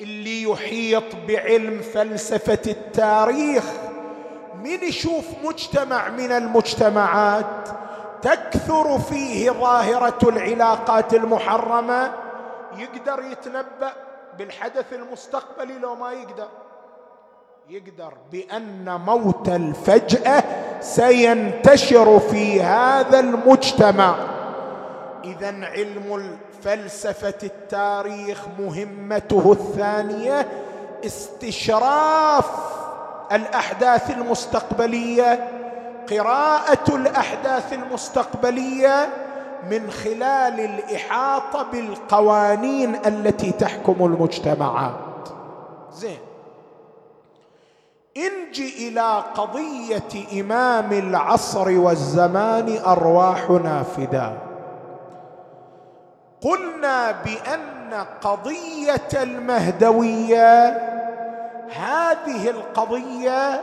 اللي 0.00 0.42
يحيط 0.42 1.04
بعلم 1.28 1.80
فلسفة 1.80 2.70
التاريخ 2.70 3.64
من 4.54 4.82
يشوف 4.82 5.24
مجتمع 5.44 6.08
من 6.08 6.32
المجتمعات 6.32 7.68
تكثر 8.22 8.98
فيه 8.98 9.50
ظاهرة 9.50 10.18
العلاقات 10.28 11.14
المحرمة 11.14 12.12
يقدر 12.76 13.22
يتنبأ 13.32 13.92
بالحدث 14.38 14.92
المستقبلي 14.92 15.78
لو 15.78 15.94
ما 15.94 16.12
يقدر. 16.12 16.48
يقدر 17.70 18.12
بأن 18.32 19.00
موت 19.00 19.48
الفجأة 19.48 20.44
سينتشر 20.80 22.18
في 22.18 22.62
هذا 22.62 23.20
المجتمع. 23.20 24.14
إذا 25.24 25.66
علم 25.66 26.38
فلسفه 26.62 27.38
التاريخ 27.42 28.38
مهمته 28.58 29.52
الثانية 29.52 30.46
استشراف 31.04 32.50
الأحداث 33.32 34.10
المستقبلية 34.10 35.48
قراءة 36.10 36.96
الأحداث 36.96 37.72
المستقبلية 37.72 39.08
من 39.70 39.90
خلال 39.90 40.60
الإحاطة 40.60 41.62
بالقوانين 41.72 42.96
التي 43.06 43.52
تحكم 43.52 43.96
المجتمعات. 44.00 45.28
زين. 45.92 46.29
انجي 48.16 48.88
إلى 48.88 49.24
قضية 49.34 50.40
امام 50.40 50.92
العصر 50.92 51.78
والزمان 51.78 52.78
ارواحنا 52.86 53.82
فداه 53.82 54.36
قلنا 56.42 57.12
بأن 57.12 58.04
قضية 58.22 59.22
المهدوية 59.22 60.68
هذه 61.76 62.50
القضية 62.50 63.60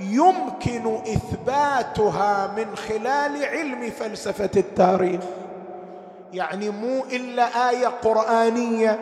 يمكن 0.00 0.94
إثباتها 0.96 2.50
من 2.56 2.76
خلال 2.76 3.44
علم 3.44 3.90
فلسفة 3.90 4.50
التاريخ. 4.56 5.20
يعني 6.32 6.70
مو 6.70 7.04
إلا 7.12 7.70
آية 7.70 7.86
قرآنية 7.86 8.98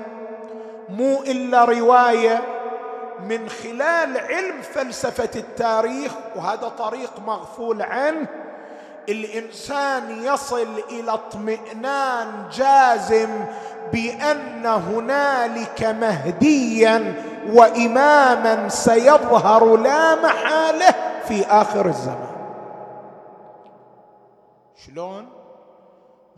مو 0.89 1.23
إلا 1.23 1.65
رواية 1.65 2.43
من 3.21 3.49
خلال 3.49 4.19
علم 4.19 4.63
فلسفة 4.63 5.31
التاريخ 5.41 6.13
وهذا 6.37 6.69
طريق 6.69 7.21
مغفول 7.27 7.83
عنه 7.83 8.27
الإنسان 9.09 10.25
يصل 10.25 10.69
إلى 10.91 11.13
اطمئنان 11.13 12.49
جازم 12.53 13.45
بأن 13.93 14.67
هنالك 14.67 15.83
مهديا 15.83 17.15
واماما 17.49 18.69
سيظهر 18.69 19.77
لا 19.77 20.15
محالة 20.15 20.95
في 21.29 21.47
آخر 21.47 21.87
الزمان. 21.87 22.35
شلون؟ 24.87 25.29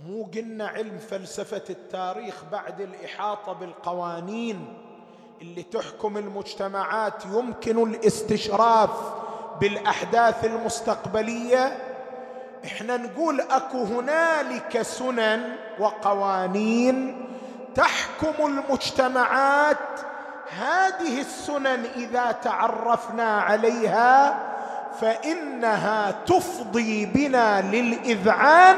مو 0.06 0.24
قلنا 0.34 0.68
علم 0.68 0.98
فلسفة 0.98 1.64
التاريخ 1.70 2.44
بعد 2.52 2.80
الإحاطة 2.80 3.52
بالقوانين. 3.52 4.85
اللي 5.42 5.62
تحكم 5.62 6.16
المجتمعات 6.16 7.24
يمكن 7.32 7.82
الاستشراف 7.82 8.90
بالأحداث 9.60 10.44
المستقبلية. 10.44 11.76
إحنا 12.64 12.96
نقول 12.96 13.40
أكو 13.40 13.84
هنالك 13.84 14.82
سنن 14.82 15.56
وقوانين 15.78 17.26
تحكم 17.74 18.46
المجتمعات. 18.46 19.76
هذه 20.58 21.20
السنن 21.20 21.84
إذا 21.96 22.32
تعرفنا 22.32 23.40
عليها 23.40 24.38
فإنها 25.00 26.10
تفضي 26.26 27.06
بنا 27.06 27.60
للإذعان 27.60 28.76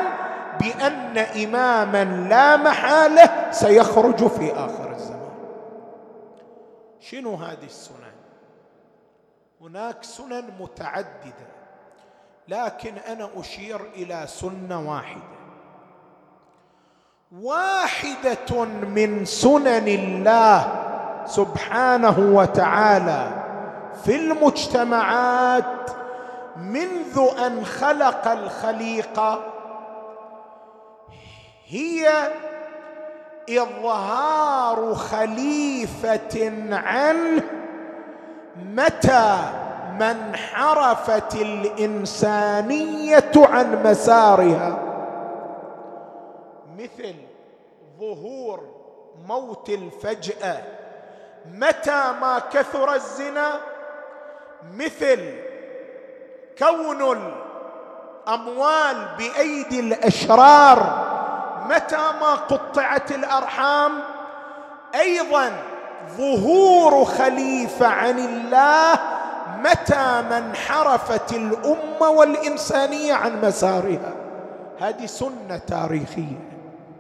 بأن 0.61 1.19
إماما 1.19 2.05
لا 2.29 2.57
محالة 2.57 3.51
سيخرج 3.51 4.27
في 4.27 4.53
آخر. 4.53 4.88
شنو 7.11 7.35
هذه 7.35 7.65
السنن؟ 7.65 8.19
هناك 9.61 10.05
سنن 10.05 10.51
متعددة 10.61 11.49
لكن 12.49 12.95
أنا 12.99 13.29
أشير 13.37 13.81
إلى 13.81 14.25
سنة 14.27 14.91
واحدة. 14.91 15.39
واحدة 17.33 18.65
من 18.65 19.25
سنن 19.25 19.89
الله 19.89 20.85
سبحانه 21.27 22.19
وتعالى 22.19 23.45
في 24.05 24.17
المجتمعات 24.17 25.91
منذ 26.57 27.29
أن 27.47 27.65
خلق 27.65 28.29
الخليقة 28.29 29.45
هي 31.67 32.29
اظهار 33.51 34.95
خليفة 34.95 36.53
عنه 36.71 37.43
متى 38.75 39.39
ما 39.99 40.11
انحرفت 40.11 41.35
الإنسانية 41.35 43.31
عن 43.37 43.83
مسارها؟ 43.85 44.79
مثل 46.79 47.15
ظهور 48.01 48.61
موت 49.29 49.69
الفجأة 49.69 50.63
متى 51.55 52.13
ما 52.21 52.39
كثر 52.53 52.95
الزنا؟ 52.95 53.61
مثل 54.75 55.35
كون 56.59 57.19
الأموال 58.27 59.09
بأيدي 59.19 59.81
الأشرار 59.81 61.08
متى 61.69 61.97
ما 62.21 62.35
قطعت 62.35 63.13
الأرحام 63.13 63.93
أيضا 64.95 65.53
ظهور 66.17 67.05
خليفة 67.05 67.87
عن 67.87 68.19
الله 68.19 68.99
متى 69.63 70.23
ما 70.31 70.39
انحرفت 70.39 71.33
الأمة 71.33 72.09
والإنسانية 72.11 73.15
عن 73.15 73.41
مسارها. 73.41 74.13
هذه 74.81 75.07
سنة 75.07 75.59
تاريخية. 75.67 76.49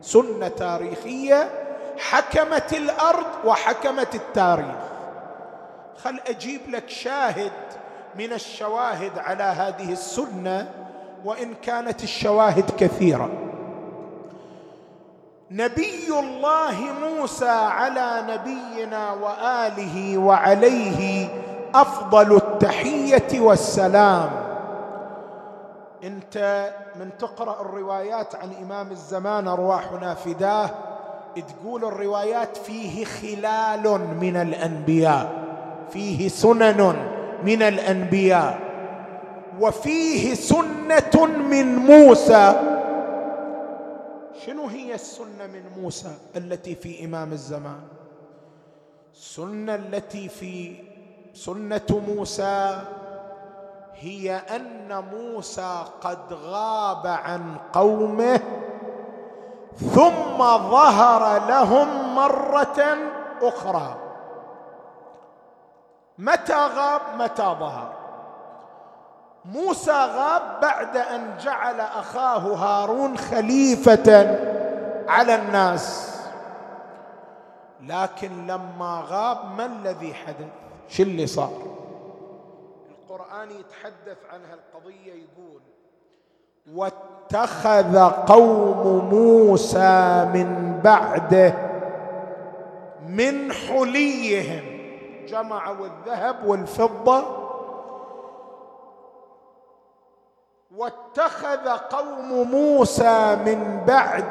سنة 0.02 0.48
تاريخية 0.48 1.50
حكمت 1.98 2.72
الأرض 2.72 3.26
وحكمت 3.44 4.14
التاريخ. 4.14 4.76
خل 6.04 6.20
أجيب 6.26 6.60
لك 6.68 6.88
شاهد 6.88 7.52
من 8.14 8.32
الشواهد 8.32 9.18
على 9.18 9.42
هذه 9.42 9.92
السنة 9.92 10.66
وإن 11.24 11.54
كانت 11.54 12.02
الشواهد 12.02 12.70
كثيرة. 12.78 13.47
نبي 15.50 16.08
الله 16.08 16.76
موسى 17.00 17.48
على 17.48 18.22
نبينا 18.28 19.12
وآله 19.12 20.18
وعليه 20.18 21.28
أفضل 21.74 22.36
التحية 22.36 23.40
والسلام. 23.40 24.30
انت 26.04 26.68
من 27.00 27.10
تقرأ 27.18 27.60
الروايات 27.60 28.34
عن 28.34 28.50
إمام 28.62 28.90
الزمان 28.90 29.48
أرواحنا 29.48 30.14
فداه 30.14 30.70
تقول 31.36 31.84
الروايات 31.84 32.56
فيه 32.56 33.04
خلال 33.04 34.00
من 34.20 34.36
الأنبياء 34.36 35.28
فيه 35.92 36.28
سنن 36.28 36.96
من 37.44 37.62
الأنبياء 37.62 38.58
وفيه 39.60 40.34
سنة 40.34 41.26
من 41.50 41.76
موسى. 41.76 42.77
شنو 44.46 44.66
هي 44.66 44.94
السنة 44.94 45.46
من 45.46 45.82
موسى 45.82 46.18
التي 46.36 46.74
في 46.74 47.04
إمام 47.04 47.32
الزمان؟ 47.32 47.80
السنة 49.12 49.74
التي 49.74 50.28
في 50.28 50.76
سنة 51.34 52.02
موسى 52.08 52.82
هي 53.94 54.36
أن 54.36 55.04
موسى 55.12 55.84
قد 56.00 56.32
غاب 56.32 57.06
عن 57.06 57.56
قومه 57.72 58.40
ثم 59.76 60.38
ظهر 60.70 61.48
لهم 61.48 62.14
مرة 62.14 62.98
أخرى. 63.42 63.96
متى 66.18 66.66
غاب؟ 66.66 67.00
متى 67.18 67.42
ظهر؟ 67.42 67.97
موسى 69.44 69.92
غاب 69.92 70.60
بعد 70.62 70.96
أن 70.96 71.36
جعل 71.40 71.80
أخاه 71.80 72.38
هارون 72.38 73.18
خليفة 73.18 74.38
على 75.08 75.34
الناس. 75.34 76.14
لكن 77.82 78.46
لما 78.46 79.04
غاب 79.08 79.38
ما 79.56 79.66
الذي 79.66 80.14
حدث؟ 80.14 80.46
شو 80.88 81.02
اللي 81.02 81.26
صار؟ 81.26 81.52
القرآن 82.90 83.50
يتحدث 83.50 84.18
عن 84.32 84.40
هالقضية 84.50 85.12
يقول 85.12 85.62
واتخذ 86.74 88.10
قوم 88.10 89.08
موسى 89.10 90.24
من 90.34 90.80
بعده 90.84 91.54
من 93.08 93.52
حليهم. 93.52 94.78
جمعوا 95.28 95.86
الذهب 95.86 96.44
والفضة 96.46 97.47
واتخذ 100.78 101.68
قوم 101.68 102.50
موسى 102.50 103.36
من 103.46 103.80
بعد 103.86 104.24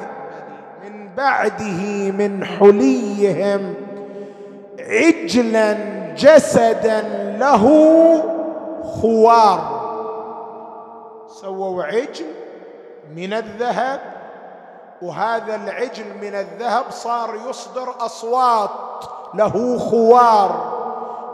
من 0.84 1.10
بعده 1.16 2.12
من 2.12 2.46
حليهم 2.46 3.76
عجلا 4.80 5.74
جسدا 6.16 7.02
له 7.40 7.64
خوار. 8.84 9.78
سووا 11.28 11.84
عجل 11.84 12.26
من 13.16 13.34
الذهب 13.34 14.00
وهذا 15.02 15.56
العجل 15.56 16.06
من 16.22 16.36
الذهب 16.36 16.86
صار 16.90 17.36
يصدر 17.50 17.96
أصوات 18.00 18.70
له 19.34 19.78
خوار 19.78 20.78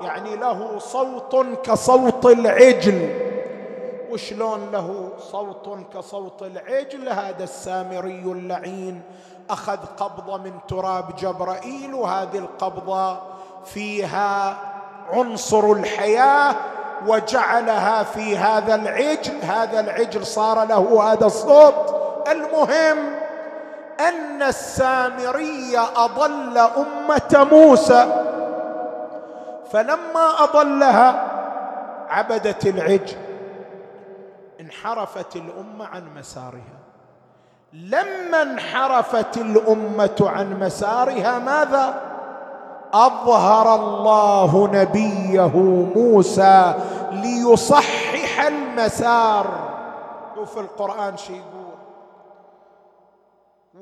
يعني 0.01 0.35
له 0.35 0.79
صوت 0.79 1.45
كصوت 1.63 2.25
العجل. 2.25 3.22
وشلون 4.13 4.71
له 4.71 5.09
صوت 5.31 5.77
كصوت 5.93 6.41
العجل 6.41 7.09
هذا 7.09 7.43
السامري 7.43 8.21
اللعين. 8.21 9.01
أخذ 9.49 9.77
قبضه 9.97 10.37
من 10.37 10.53
تراب 10.67 11.15
جبرائيل 11.15 11.93
وهذه 11.93 12.37
القبضه 12.37 13.17
فيها 13.65 14.57
عنصر 15.11 15.71
الحياة 15.71 16.55
وجعلها 17.07 18.03
في 18.03 18.37
هذا 18.37 18.75
العجل 18.75 19.41
هذا 19.41 19.79
العجل 19.79 20.25
صار 20.25 20.65
له 20.65 21.11
هذا 21.11 21.25
الصوت. 21.25 21.95
المهم 22.31 22.97
أن 23.99 24.41
السامري 24.41 25.77
أضل 25.95 26.57
أمة 26.57 27.47
موسى. 27.51 28.23
فلما 29.71 30.43
أضلها 30.43 31.29
عبدت 32.09 32.65
العجل. 32.65 33.22
انحرفت 34.63 35.35
الأمة 35.35 35.85
عن 35.85 36.03
مسارها. 36.17 36.79
لما 37.73 38.41
انحرفت 38.41 39.37
الأمة 39.37 40.15
عن 40.21 40.59
مسارها 40.59 41.39
ماذا؟ 41.39 42.01
أظهر 42.93 43.75
الله 43.75 44.67
نبيه 44.67 45.57
موسى 45.95 46.73
ليصحح 47.11 48.45
المسار. 48.45 49.45
شوف 50.35 50.57
القرآن 50.57 51.17
شي 51.17 51.33
يقول 51.33 51.63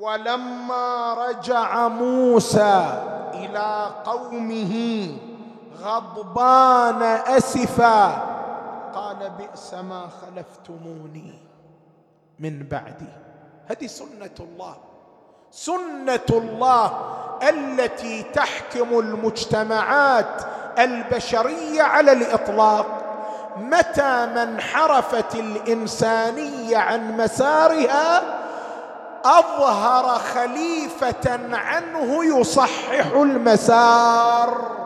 ولما 0.00 1.14
رجع 1.14 1.88
موسى 1.88 3.02
إلى 3.34 3.86
قومه 4.04 4.74
غضبان 5.82 7.02
أسفا 7.02 8.31
قال 8.94 9.30
بئس 9.38 9.74
ما 9.74 10.08
خلفتموني 10.08 11.38
من 12.38 12.68
بعدي. 12.68 13.12
هذه 13.66 13.86
سنة 13.86 14.36
الله. 14.40 14.76
سنة 15.50 16.28
الله 16.30 16.92
التي 17.48 18.22
تحكم 18.22 18.98
المجتمعات 18.98 20.42
البشرية 20.78 21.82
على 21.82 22.12
الإطلاق. 22.12 22.86
متى 23.56 24.26
ما 24.26 24.42
انحرفت 24.42 25.34
الإنسانية 25.34 26.76
عن 26.76 27.16
مسارها 27.16 28.22
أظهر 29.24 30.18
خليفة 30.18 31.40
عنه 31.52 32.24
يصحح 32.24 33.06
المسار. 33.14 34.82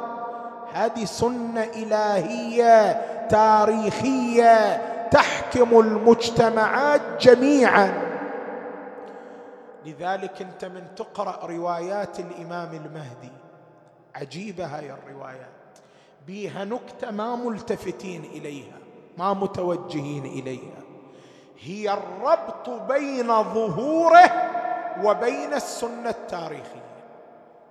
هذه 0.76 1.04
سنة 1.04 1.62
إلهية 1.62 2.92
تاريخية 3.28 4.76
تحكم 5.08 5.80
المجتمعات 5.80 7.00
جميعا. 7.20 8.06
لذلك 9.84 10.42
أنت 10.42 10.64
من 10.64 10.94
تقرأ 10.96 11.46
روايات 11.46 12.20
الإمام 12.20 12.74
المهدي. 12.74 13.32
عجيبه 14.14 14.66
هاي 14.66 14.90
الروايات. 14.90 15.46
بيها 16.26 16.64
نكتة 16.64 17.10
ما 17.10 17.36
ملتفتين 17.36 18.24
إليها 18.24 18.78
ما 19.18 19.32
متوجهين 19.32 20.24
إليها. 20.24 20.82
هي 21.60 21.92
الربط 21.92 22.68
بين 22.68 23.26
ظهوره 23.26 24.30
وبين 25.04 25.54
السنة 25.54 26.10
التاريخية. 26.10 26.86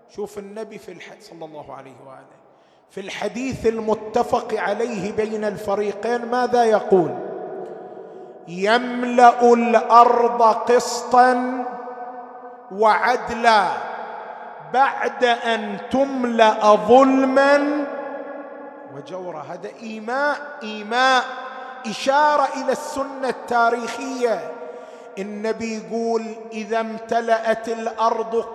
شوف 0.09 0.37
النبي 0.37 0.77
في 0.77 0.91
الحديث 0.91 1.29
صلى 1.29 1.45
الله 1.45 1.73
عليه 1.73 1.95
وآله. 2.05 2.34
في 2.91 3.01
الحديث 3.01 3.65
المتفق 3.67 4.53
عليه 4.53 5.11
بين 5.11 5.45
الفريقين 5.45 6.25
ماذا 6.25 6.63
يقول؟ 6.63 7.15
يملأ 8.47 9.53
الأرض 9.53 10.41
قسطا 10.41 11.63
وعدلا 12.71 13.67
بعد 14.73 15.23
أن 15.23 15.77
تملأ 15.91 16.75
ظلما 16.75 17.85
وجورا 18.95 19.41
هذا 19.49 19.69
إيماء 19.83 20.37
إيماء 20.63 21.23
إشارة 21.87 22.47
إلى 22.63 22.71
السنة 22.71 23.29
التاريخية. 23.29 24.51
النبي 25.19 25.77
يقول 25.77 26.25
إذا 26.51 26.79
امتلأت 26.79 27.69
الأرض 27.69 28.45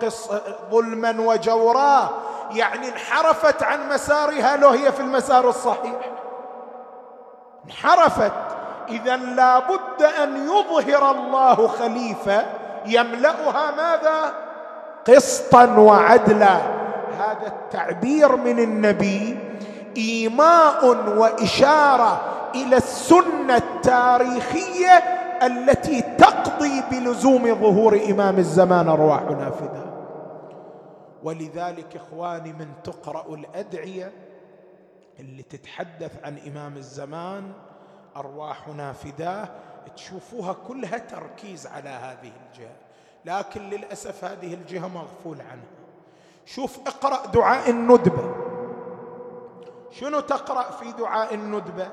ظلما 0.71 1.21
وجورا 1.21 2.09
يعني 2.51 2.89
انحرفت 2.89 3.63
عن 3.63 3.89
مسارها 3.89 4.57
لو 4.57 4.69
هي 4.69 4.91
في 4.91 4.99
المسار 4.99 5.49
الصحيح. 5.49 5.99
انحرفت. 7.65 8.31
إذا 8.89 9.15
لابد 9.15 10.03
أن 10.23 10.37
يظهر 10.37 11.11
الله 11.11 11.67
خليفة 11.67 12.45
يملأها 12.85 13.71
ماذا؟ 13.71 14.33
قسطا 15.07 15.65
وعدلا. 15.65 16.57
هذا 17.19 17.47
التعبير 17.47 18.35
من 18.35 18.59
النبي 18.59 19.39
إيماء 19.97 20.85
وإشارة 21.17 22.21
إلى 22.55 22.77
السنة 22.77 23.57
التاريخية 23.57 25.03
التي 25.43 26.01
تقضي 26.01 26.83
بلزوم 26.91 27.55
ظهور 27.55 27.99
إمام 28.09 28.37
الزمان 28.37 28.89
أرواح 28.89 29.21
نافذة. 29.21 29.90
ولذلك 31.23 31.95
إخواني 31.95 32.53
من 32.53 32.73
تقرأ 32.83 33.35
الأدعية 33.35 34.11
اللي 35.19 35.43
تتحدث 35.43 36.23
عن 36.23 36.37
إمام 36.47 36.77
الزمان 36.77 37.53
أرواحنا 38.17 38.93
فداه 38.93 39.49
تشوفوها 39.95 40.55
كلها 40.67 40.97
تركيز 40.97 41.67
على 41.67 41.89
هذه 41.89 42.31
الجهة. 42.47 42.75
لكن 43.25 43.61
للأسف 43.61 44.23
هذه 44.23 44.53
الجهة 44.53 44.87
مغفول 44.87 45.41
عنها. 45.41 45.71
شوف 46.45 46.79
اقرأ 46.87 47.25
دعاء 47.25 47.69
الندبة. 47.69 48.35
شنو 49.91 50.19
تقرأ 50.19 50.71
في 50.71 50.91
دعاء 50.91 51.33
الندبة؟ 51.33 51.89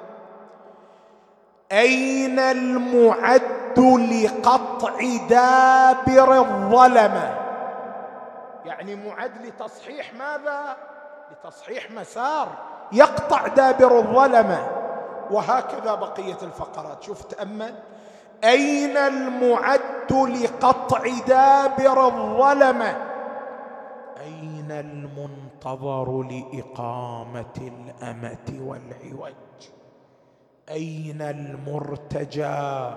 أين 1.72 2.38
المعد 2.38 3.78
لقطع 4.10 5.00
دابر 5.28 6.38
الظلمة؟ 6.38 7.47
يعني 8.68 8.94
معد 8.94 9.46
لتصحيح 9.46 10.14
ماذا؟ 10.14 10.76
لتصحيح 11.32 11.90
مسار 11.90 12.48
يقطع 12.92 13.46
دابر 13.46 13.98
الظلمة. 13.98 14.68
وهكذا 15.30 15.94
بقية 15.94 16.38
الفقرات. 16.42 17.02
شوف 17.02 17.22
تامل 17.24 17.74
أين 18.44 18.96
المعد 18.96 20.12
لقطع 20.12 21.02
دابر 21.26 22.06
الظلمة؟ 22.06 22.96
أين 24.20 24.70
المنتظر 24.70 26.22
لإقامة 26.22 27.56
الأمة 27.58 28.60
والعوج؟ 28.60 29.34
أين 30.70 31.22
المرتجى 31.22 32.90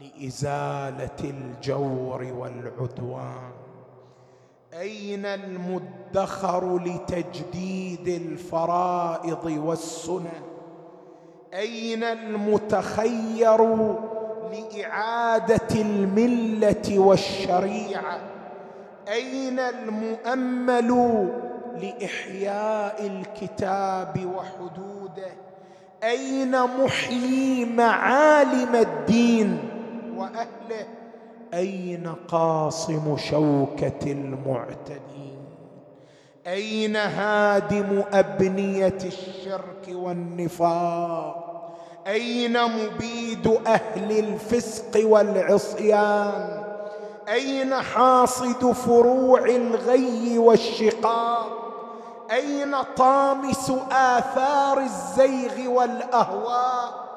لإزالة 0.00 1.20
الجور 1.24 2.32
والعدوان؟ 2.38 3.52
أين 4.80 5.26
المدخر 5.26 6.78
لتجديد 6.78 8.08
الفرائض 8.08 9.44
والسنن؟ 9.44 10.42
أين 11.54 12.04
المتخير 12.04 13.64
لإعادة 14.52 15.80
الملة 15.80 16.98
والشريعة؟ 16.98 18.18
أين 19.08 19.58
المؤمل 19.58 20.88
لإحياء 21.82 23.06
الكتاب 23.06 24.34
وحدوده؟ 24.36 25.30
أين 26.04 26.62
محيي 26.84 27.64
معالم 27.64 28.74
الدين 28.74 29.58
وأهله؟ 30.16 30.86
أين 31.54 32.14
قاصم 32.28 33.16
شوكة 33.16 34.12
المعتدين؟ 34.12 35.38
أين 36.46 36.96
هادم 36.96 38.02
أبنية 38.12 38.98
الشرك 39.04 39.88
والنفاق؟ 39.88 41.48
أين 42.06 42.58
مبيد 42.64 43.58
أهل 43.66 44.18
الفسق 44.18 45.00
والعصيان؟ 45.08 46.62
أين 47.28 47.74
حاصد 47.74 48.72
فروع 48.72 49.44
الغي 49.44 50.38
والشقاق؟ 50.38 51.46
أين 52.30 52.74
طامس 52.96 53.72
آثار 53.92 54.78
الزيغ 54.78 55.68
والأهواء؟ 55.70 57.11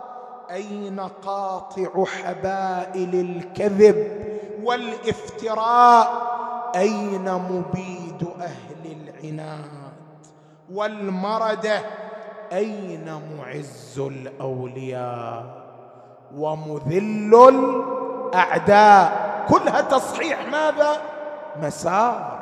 أين 0.52 1.00
قاطع 1.00 2.06
حبائل 2.06 3.16
الكذب 3.16 4.08
والافتراء؟ 4.64 6.36
أين 6.76 7.34
مبيد 7.34 8.28
أهل 8.42 8.96
العناد؟ 9.10 9.66
والمرده 10.74 11.82
أين 12.54 13.22
معز 13.40 14.00
الأولياء؟ 14.00 15.44
ومذل 16.38 17.36
الأعداء. 18.34 19.36
كلها 19.50 19.82
تصحيح 19.82 20.48
ماذا؟ 20.52 21.02
مسار. 21.62 22.40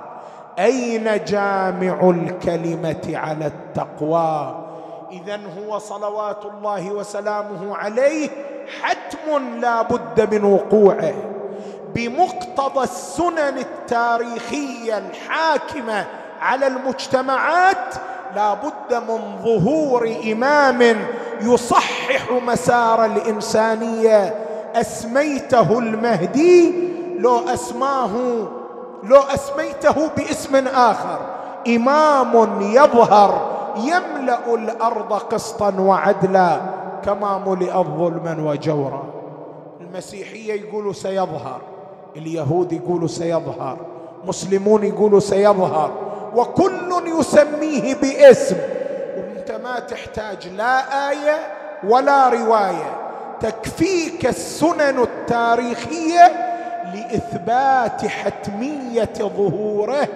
أين 0.59 1.23
جامع 1.25 2.09
الكلمة 2.09 3.11
على 3.13 3.45
التقوى؟ 3.47 4.62
اذا 5.13 5.39
هو 5.59 5.79
صلوات 5.79 6.45
الله 6.45 6.91
وسلامه 6.91 7.77
عليه 7.77 8.29
حتم 8.81 9.59
لا 9.59 9.81
بد 9.81 10.33
من 10.33 10.43
وقوعه 10.43 11.13
بمقتضى 11.95 12.83
السنن 12.83 13.57
التاريخية 13.57 14.97
الحاكمة 14.97 16.05
على 16.41 16.67
المجتمعات 16.67 17.95
لا 18.35 18.53
بد 18.53 18.93
من 19.09 19.19
ظهور 19.43 20.15
إمام 20.31 21.05
يصحح 21.41 22.31
مسار 22.31 23.05
الإنسانية. 23.05 24.35
أسميته 24.75 25.79
المهدي 25.79 26.73
لو 27.19 27.39
أسماه 27.39 28.11
لو 29.03 29.19
أسميته 29.33 30.09
باسم 30.17 30.67
آخر 30.67 31.19
إمام 31.67 32.61
يظهر 32.61 33.52
يملأ 33.77 34.53
الأرض 34.53 35.13
قسطا 35.13 35.73
وعدلا 35.79 36.61
كما 37.05 37.37
ملئت 37.47 37.87
ظلما 37.97 38.37
وجورا. 38.51 39.03
المسيحية 39.81 40.53
يقولوا 40.53 40.93
سيظهر 40.93 41.61
اليهود 42.15 42.71
يقولوا 42.71 43.07
سيظهر 43.07 43.77
مسلمون 44.25 44.83
يقولوا 44.83 45.19
سيظهر 45.19 45.91
وكل 46.35 46.93
يسميه 47.19 47.95
باسم. 47.95 48.57
وانت 49.17 49.51
ما 49.63 49.79
تحتاج 49.79 50.47
لا 50.47 51.09
آية 51.09 51.37
ولا 51.87 52.29
رواية. 52.29 52.95
تكفيك 53.39 54.25
السنن 54.25 54.99
التاريخية 54.99 56.31
لإثبات 56.93 58.05
حتمية 58.05 59.13
ظهوره 59.19 60.07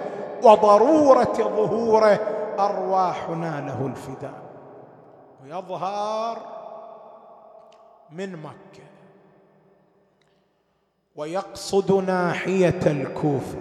وضرورة 0.42 1.32
ظهوره. 1.38 2.18
أرواحنا 2.58 3.60
له 3.66 3.86
الفداء. 3.86 4.42
ويظهر 5.42 6.58
من 8.10 8.36
مكة. 8.36 8.82
ويقصد 11.16 11.92
ناحية 11.92 12.80
الكوفة. 12.86 13.58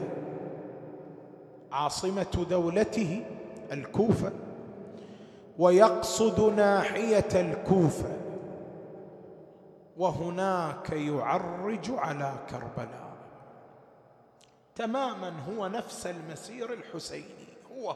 عاصمة 1.71 2.45
دولته 2.49 3.25
الكوفة. 3.71 4.31
ويقصد 5.59 6.53
ناحية 6.53 7.41
الكوفة. 7.41 8.17
وهناك 9.97 10.89
يعرج 10.89 11.91
على 11.91 12.33
كربلاء. 12.49 13.07
تماما 14.75 15.33
هو 15.49 15.67
نفس 15.67 16.07
المسير 16.07 16.73
الحسيني. 16.73 17.47
هو 17.77 17.95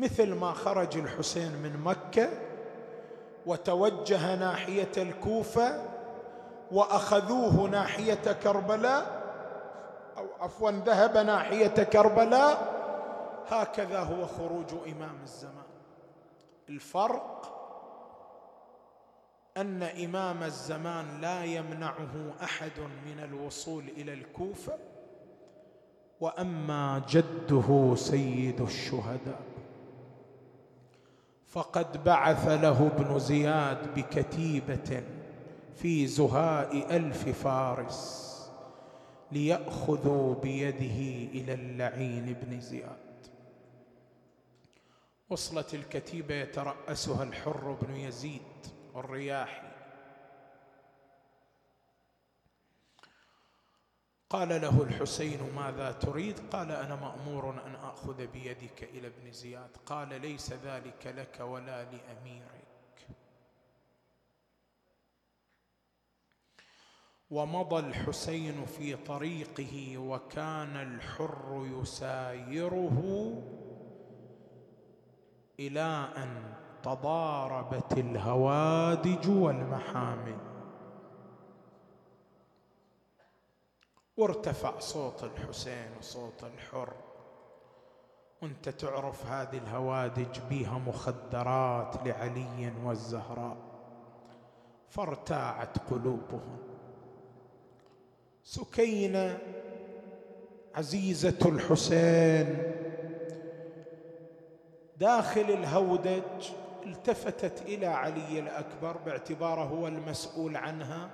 مثل 0.00 0.34
ما 0.34 0.52
خرج 0.52 0.96
الحسين 0.96 1.52
من 1.52 1.80
مكة 1.80 2.28
وتوجه 3.46 4.34
ناحية 4.34 4.92
الكوفة 4.96 5.84
وأخذوه 6.72 7.68
ناحية 7.70 8.32
كربلاء 8.42 9.20
أو 10.16 10.26
عفوا 10.40 10.70
ذهب 10.70 11.16
ناحية 11.16 11.66
كربلاء 11.82 12.80
هكذا 13.48 14.00
هو 14.00 14.26
خروج 14.26 14.66
إمام 14.86 15.18
الزمان. 15.22 15.64
الفرق 16.68 17.56
أن 19.56 19.82
إمام 19.82 20.42
الزمان 20.42 21.20
لا 21.20 21.44
يمنعه 21.44 22.32
أحد 22.42 22.72
من 23.06 23.24
الوصول 23.24 23.84
إلى 23.96 24.12
الكوفة 24.12 24.72
وأما 26.20 27.02
جده 27.08 27.94
سيد 27.94 28.60
الشهداء. 28.60 29.40
فقد 31.50 32.04
بعث 32.04 32.48
له 32.48 32.86
ابن 32.86 33.18
زياد 33.18 33.94
بكتيبة 33.94 35.02
في 35.76 36.06
زهاء 36.06 36.96
ألف 36.96 37.28
فارس 37.28 38.30
ليأخذوا 39.32 40.34
بيده 40.34 41.30
إلى 41.40 41.54
اللعين 41.54 42.36
بن 42.42 42.60
زياد. 42.60 42.96
وصلت 45.30 45.74
الكتيبة 45.74 46.34
يترأسها 46.34 47.22
الحر 47.22 47.76
بن 47.82 47.96
يزيد 47.96 48.40
الرياحي 48.96 49.69
قال 54.30 54.48
له 54.48 54.82
الحسين 54.82 55.38
ماذا 55.56 55.92
تريد؟ 55.92 56.40
قال 56.52 56.70
أنا 56.70 56.96
مأمور 56.96 57.50
أن 57.50 57.74
آخذ 57.74 58.26
بيدك 58.26 58.82
إلى 58.82 59.06
ابن 59.06 59.32
زياد. 59.32 59.70
قال 59.86 60.20
ليس 60.20 60.52
ذلك 60.52 61.06
لك 61.06 61.40
ولا 61.40 61.84
لأميرك. 61.84 63.06
ومضى 67.30 67.78
الحسين 67.78 68.64
في 68.66 68.96
طريقه 68.96 69.98
وكان 69.98 70.76
الحر 70.76 71.66
يسايره 71.80 72.98
إلى 75.60 76.08
أن 76.16 76.54
تضاربت 76.82 77.92
الهوادج 77.92 79.28
والمحامل. 79.28 80.49
وارتفع 84.20 84.78
صوت 84.78 85.24
الحسين 85.24 85.88
وصوت 85.98 86.44
الحر. 86.44 86.92
وانت 88.42 88.68
تعرف 88.68 89.26
هذه 89.26 89.58
الهوادج 89.58 90.38
بها 90.50 90.78
مخدرات 90.78 91.96
لعلي 92.06 92.72
والزهراء. 92.84 93.56
فارتاعت 94.88 95.78
قلوبهم. 95.90 96.58
سكينه 98.44 99.38
عزيزة 100.74 101.38
الحسين. 101.46 102.72
داخل 104.96 105.40
الهودج 105.40 106.50
التفتت 106.86 107.62
إلى 107.62 107.86
علي 107.86 108.38
الأكبر 108.38 108.96
باعتباره 108.96 109.64
هو 109.64 109.86
المسؤول 109.86 110.56
عنها. 110.56 111.10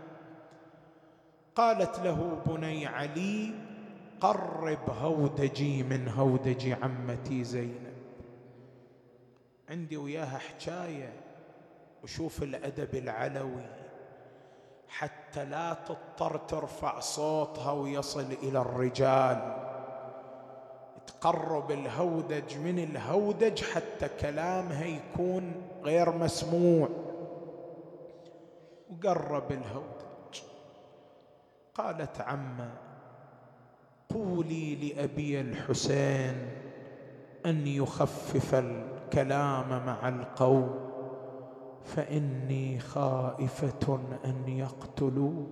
قالت 1.57 1.98
له 1.98 2.38
بني 2.46 2.86
علي 2.86 3.50
قرب 4.20 4.90
هودجي 5.02 5.82
من 5.82 6.09
هودج 6.09 6.72
عمتي 6.82 7.44
زينب. 7.44 7.96
عندي 9.70 9.96
وياها 9.96 10.38
حكاية 10.38 11.12
وشوف 12.02 12.42
الأدب 12.42 12.94
العلوي. 12.94 13.66
حتى 14.88 15.44
لا 15.44 15.76
تضطر 15.88 16.36
ترفع 16.36 17.00
صوتها 17.00 17.72
ويصل 17.72 18.32
إلى 18.42 18.59
الرجال. 18.59 19.66
تقرب 21.07 21.70
الهودج 21.70 22.57
من 22.59 22.78
الهودج 22.78 23.62
حتى 23.62 24.09
كلامها 24.20 24.84
يكون 24.84 25.54
غير 25.82 26.12
مسموع. 26.12 26.88
وقرب 28.90 29.52
الهودج. 29.52 30.05
قالت 31.79 32.20
عمه 32.20 32.70
قولي 34.14 34.74
لأبي 34.74 35.41
الحسين 35.41 36.51
أن 37.47 37.66
يخفف 37.66 38.55
الكلام 38.55 39.68
مع 39.68 40.09
القوم 40.09 40.87
فإني 41.85 42.79
خائفة 42.81 44.01
أن 44.24 44.49
يقتلوا 44.49 45.47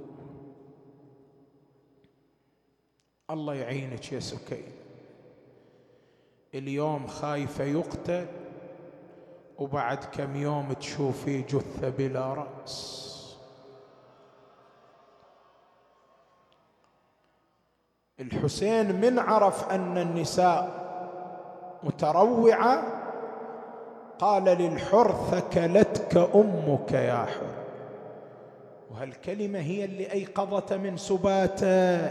الله 3.31 3.55
يعينك 3.55 4.13
يا 4.13 4.21
سكين. 4.21 4.73
اليوم 6.55 7.07
خايفة 7.07 7.65
يقتل 7.65 8.27
وبعد 9.59 10.05
كم 10.05 10.37
يوم 10.37 10.73
تشوفي 10.73 11.43
جثة 11.43 11.89
بلا 11.89 12.35
رأس. 12.35 13.14
الحسين 18.21 19.01
من 19.01 19.19
عرف 19.19 19.71
أن 19.71 19.99
النساء 19.99 20.85
متروعة 21.83 22.83
قال 24.19 24.45
للحر 24.45 25.13
ثكلتك 25.31 26.17
أمك 26.35 26.93
يا 26.93 27.25
حر. 27.25 27.47
وهالكلمة 28.91 29.59
هي 29.59 29.85
اللي 29.85 30.13
أيقظت 30.13 30.73
من 30.73 30.97
سباته 30.97 32.11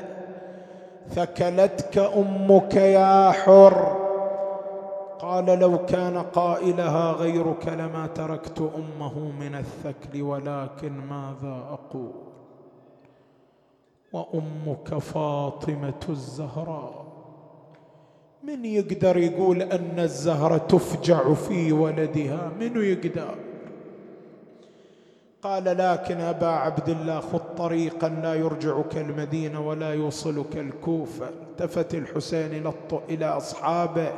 ثكلتك 1.09 1.97
أمك 1.97 2.75
يا 2.75 3.31
حر. 3.31 4.03
قال 5.19 5.45
لو 5.45 5.85
كان 5.85 6.17
قائلها 6.17 7.11
غيرك 7.11 7.67
لما 7.67 8.07
تركت 8.07 8.71
أمه 8.75 9.19
من 9.19 9.55
الثكل 9.55 10.21
ولكن 10.21 10.91
ماذا 10.91 11.63
أقول؟ 11.71 12.32
وأمك 14.13 14.97
فاطمة 14.97 16.03
الزهراء. 16.09 17.03
من 18.43 18.65
يقدر 18.65 19.17
يقول 19.17 19.61
أن 19.61 19.99
الزهرة 19.99 20.57
تفجع 20.57 21.33
في 21.33 21.71
ولدها؟ 21.71 22.51
من 22.59 22.83
يقدر؟ 22.83 23.35
قال 25.41 25.63
لكن 25.63 26.19
أبا 26.19 26.47
عبد 26.47 26.89
الله 26.89 27.19
خذ 27.19 27.39
طريقا 27.57 28.09
لا 28.09 28.33
يرجعك 28.33 28.97
المدينة 28.97 29.67
ولا 29.67 29.93
يوصلك 29.93 30.57
الكوفة. 30.57 31.29
التفت 31.29 31.95
الحسين 31.95 32.71
إلى 33.09 33.25
أصحابه. 33.25 34.11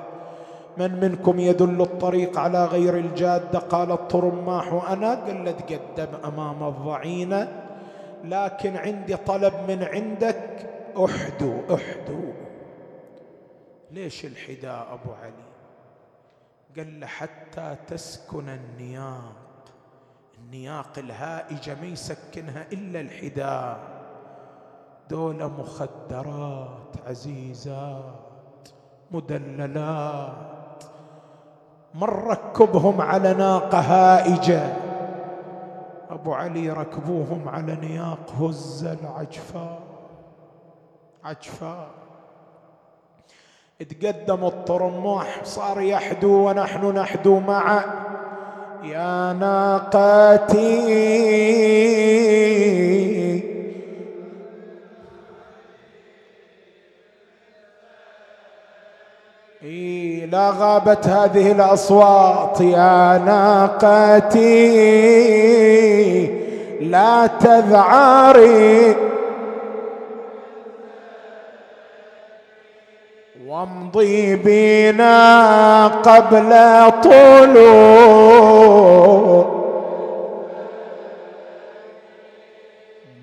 من 0.78 1.00
منكم 1.00 1.40
يدل 1.40 1.82
الطريق 1.82 2.40
على 2.40 2.66
غير 2.66 2.98
الجادة؟ 2.98 3.60
قال 3.60 3.92
الطرماح. 3.92 4.92
أنا 4.92 5.44
له 5.44 5.52
تقدم 5.52 6.08
أمام 6.26 6.64
الضعينة. 6.68 7.65
لكن 8.30 8.78
عندي 8.78 9.16
طلب 9.16 9.54
من 9.68 9.84
عندك. 9.84 10.70
احدوا 11.06 11.76
احدوا. 11.76 12.34
ليش 13.92 14.26
الحداء 14.26 14.88
أبو 14.94 15.14
علي؟ 15.14 15.46
قال 16.78 17.00
له 17.00 17.08
حتى 17.08 17.76
تسكن 17.88 18.50
النياق. 18.50 19.36
النياق 20.38 20.92
الهائجة 20.98 21.76
ما 21.82 21.88
يسكنها 21.88 22.66
إلا 22.74 23.00
الحداء 23.00 23.80
دول 25.10 25.44
مخدرات 25.44 26.96
عزيزات 27.08 28.70
مدللات. 29.12 30.84
من 31.94 32.04
ركبهم 32.04 33.02
على 33.02 33.34
ناقة 33.34 33.80
هائجة. 33.80 34.85
أبو 36.10 36.34
علي 36.34 36.70
ركبوهم 36.70 37.50
على 37.50 37.76
نياق 37.76 38.32
هز 38.40 38.86
العجفاء. 39.02 39.80
عجفاء. 41.24 41.88
تقدم 43.80 44.46
الطرماح 44.46 45.44
صار 45.44 45.82
يحدو 45.82 46.50
ونحن 46.50 46.86
نحدو 46.86 47.40
معه. 47.40 47.86
يا 48.84 49.34
ناقتي 49.34 50.66
لا 60.32 60.54
غابت 60.60 61.08
هذه 61.08 61.52
الأصوات 61.52 62.62
يا 62.62 63.22
ناقتي. 63.26 64.46
لا 66.82 67.28
تذعري. 67.28 68.96
وامضي 73.48 74.36
بنا 74.36 75.88
قبل 75.88 76.56
طلوع. 77.04 78.46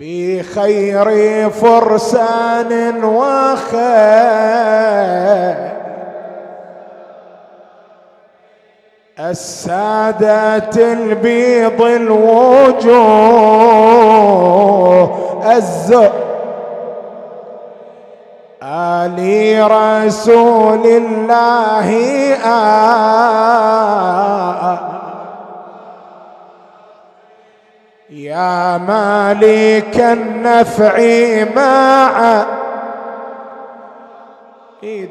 بخير 0.01 1.51
فرسان 1.51 3.05
وخير. 3.05 3.83
السادة 9.31 10.93
البيض 10.93 11.83
الوجوه 11.83 13.03
الزر 15.57 16.13
آل 18.63 19.19
رسول 19.71 20.87
الله 20.87 21.89
آه 22.47 23.33
يا 28.11 28.79
مالك 28.79 30.01
النفع 30.01 30.99
مع 31.57 32.45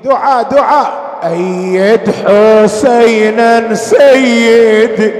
دعاء 0.04 0.44
دعاء. 0.44 1.11
أيد 1.24 2.12
حسينا 2.12 3.74
سيد. 3.74 5.14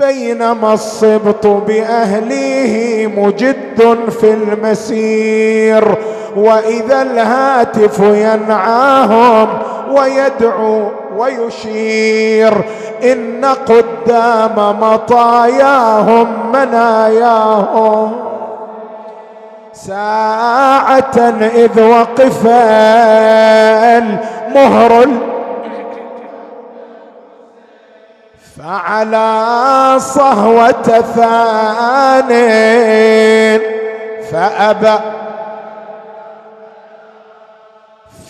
بينما 0.00 0.72
الصبط 0.74 1.46
بأهله 1.46 3.06
مجد 3.16 4.08
في 4.20 4.30
المسير. 4.30 5.94
وإذا 6.36 7.02
الهاتف 7.02 7.98
ينعاهم 7.98 9.48
ويدعو 9.90 10.88
ويشير. 11.16 12.52
إن 13.02 13.44
قدام 13.44 14.80
مطاياهم 14.80 16.52
مناياهم. 16.52 18.33
ساعة 19.74 21.18
إذ 21.54 21.82
وقف 21.82 22.46
المهر 24.46 25.06
فعلى 28.58 29.96
صهوة 29.98 30.82
ثان 31.16 32.28
فأبى 34.32 34.98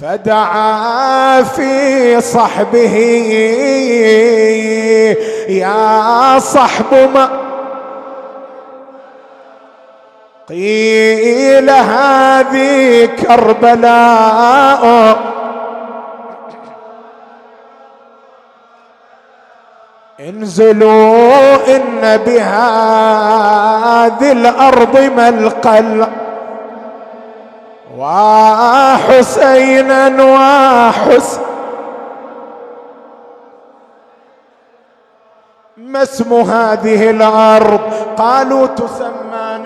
فدعا 0.00 1.42
في 1.42 2.20
صحبه 2.20 2.96
يا 5.48 6.38
صحب 6.38 6.94
ما 7.14 7.43
قيل 10.48 11.70
هذه 11.70 13.06
كربلاء. 13.06 14.84
انزلوا 20.20 21.76
إن 21.76 22.16
بهذه 22.16 23.52
الأرض 24.32 24.98
ملقا 24.98 26.08
وحسينا 27.98 30.24
وحسن 30.24 31.40
ما 35.76 36.02
اسم 36.02 36.32
هذه 36.32 37.10
الأرض؟ 37.10 37.92
قالوا 38.18 38.66
تسمى 38.66 39.23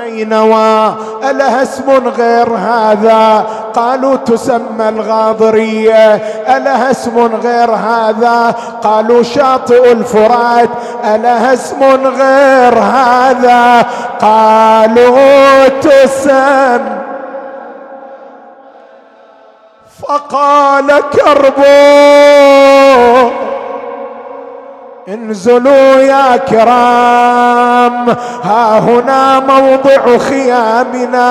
نينوى 0.08 0.94
الها 1.30 1.62
اسم 1.62 2.08
غير 2.08 2.48
هذا؟ 2.48 3.46
قالوا 3.74 4.16
تسمى 4.16 4.88
الغاضرية. 4.88 6.14
الها 6.56 6.90
اسم 6.90 7.18
غير 7.42 7.70
هذا؟ 7.70 8.54
قالوا 8.82 9.22
شاطئ 9.22 9.92
الفرات. 9.92 10.68
الها 11.04 11.52
اسم 11.52 11.82
غير 12.06 12.78
هذا؟ 12.78 13.86
قالوا 14.20 15.68
تسم. 15.68 16.80
فقال 20.02 20.86
كربو. 21.12 21.68
انزلوا 25.08 26.00
يا 26.00 26.36
كرام 26.36 28.08
ها 28.42 28.78
هنا 28.78 29.40
موضع 29.40 30.18
خيامنا 30.18 31.28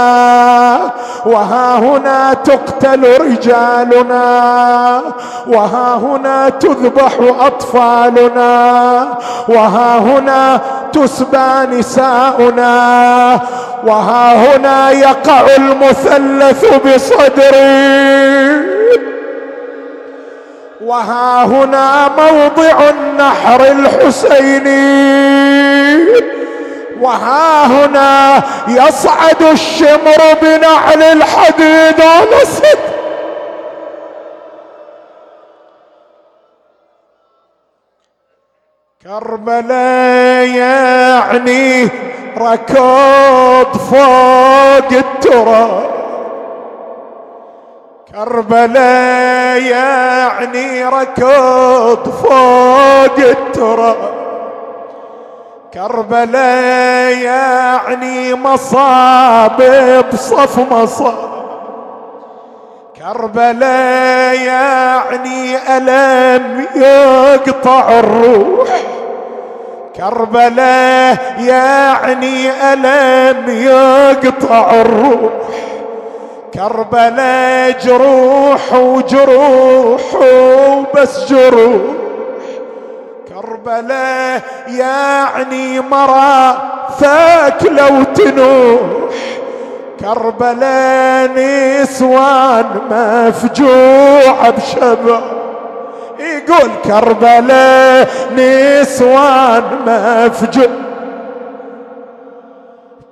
وها 1.25 1.78
هنا 1.78 2.34
تقتل 2.34 3.21
رجالنا 3.21 5.01
وها 5.47 5.95
هنا 5.95 6.49
تذبح 6.49 7.13
أطفالنا 7.39 9.07
وها 9.47 9.97
هنا 9.97 10.61
تسبى 10.93 11.78
نساؤنا 11.78 13.39
وها 13.86 14.55
هنا 14.55 14.91
يقع 14.91 15.41
المثلث 15.57 16.65
بصدري. 16.86 18.76
وها 20.82 21.43
هنا 21.45 22.07
موضع 22.07 22.89
النحر 22.89 23.61
الحسيني 23.61 24.78
وها 27.01 27.65
هنا 27.65 28.43
يصعد 28.67 29.41
الشمر 29.41 30.34
بنعل 30.41 31.03
الحديد 31.03 32.01
على 32.01 32.45
صدر 32.45 32.97
كربلاء 39.03 40.47
يعني 40.47 41.89
ركض 42.38 43.78
فوق 43.78 44.91
التراب. 44.91 45.97
كربلاء 48.14 49.62
يعني 49.62 50.86
ركض 50.86 52.10
فوق 52.24 53.18
التراب. 53.18 53.97
كربلاء 55.74 57.18
يعني 57.18 58.34
مصاب 58.34 59.62
بصف 60.14 60.74
مصاب. 60.74 61.38
كربلاء 62.97 64.36
يعني 64.36 65.58
ألم 65.78 66.66
يقطع 66.76 67.99
الروح. 67.99 68.70
كربلاء 69.95 71.36
يعني 71.39 72.51
ألم 72.74 73.49
يقطع 73.49 74.72
الروح. 74.72 75.32
كربلاء 76.58 77.72
جروح 77.86 78.74
وجروح 78.74 80.01
وبس 80.16 81.26
جروح. 81.30 81.82
كربلاء 83.30 84.41
يعني 84.68 85.80
مرا 85.80 86.58
فاك 86.99 87.64
لو 87.64 88.03
تنوح. 88.16 88.82
كربلاء 89.99 91.30
نسوان 91.36 92.66
مفجوع 92.91 94.49
بشباب 94.49 95.22
يقول 96.20 96.70
كربلاء 96.86 98.08
نسوان 98.38 99.64
مفجوع. 99.88 100.86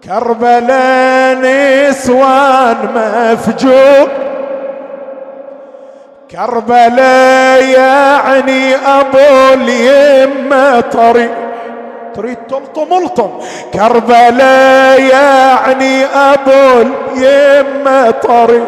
كربلاء 0.06 1.36
نسوان 1.42 2.78
مفجوع 2.96 4.08
كربلاء 6.32 7.64
يعني 7.64 8.76
أبو 8.76 9.54
اليمه 9.54 10.80
طريق 10.82 11.32
تريد 12.16 12.38
تلطم 12.38 13.04
الطم. 13.06 13.30
كربلاء 13.74 15.02
يعني 15.02 16.06
أبو 16.06 16.82
اليمه 17.16 18.12
طريق 18.12 18.68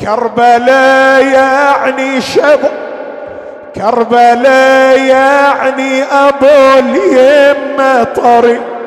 كربلاء 0.00 1.24
يعني 1.24 2.20
شباب 2.20 2.70
كربلاء 3.76 4.98
يعني 5.00 6.02
أبو 6.02 6.78
اليمه 6.78 8.04
طريق 8.04 8.77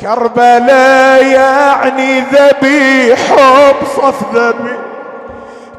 كربلاء 0.00 1.24
يعني 1.24 2.20
ذبيح 2.20 3.20
بصف 3.82 4.34
ذبيح. 4.34 4.78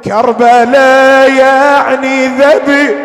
كربلاء 0.05 1.33
يعني 1.33 2.27
ذبيح. 2.27 2.97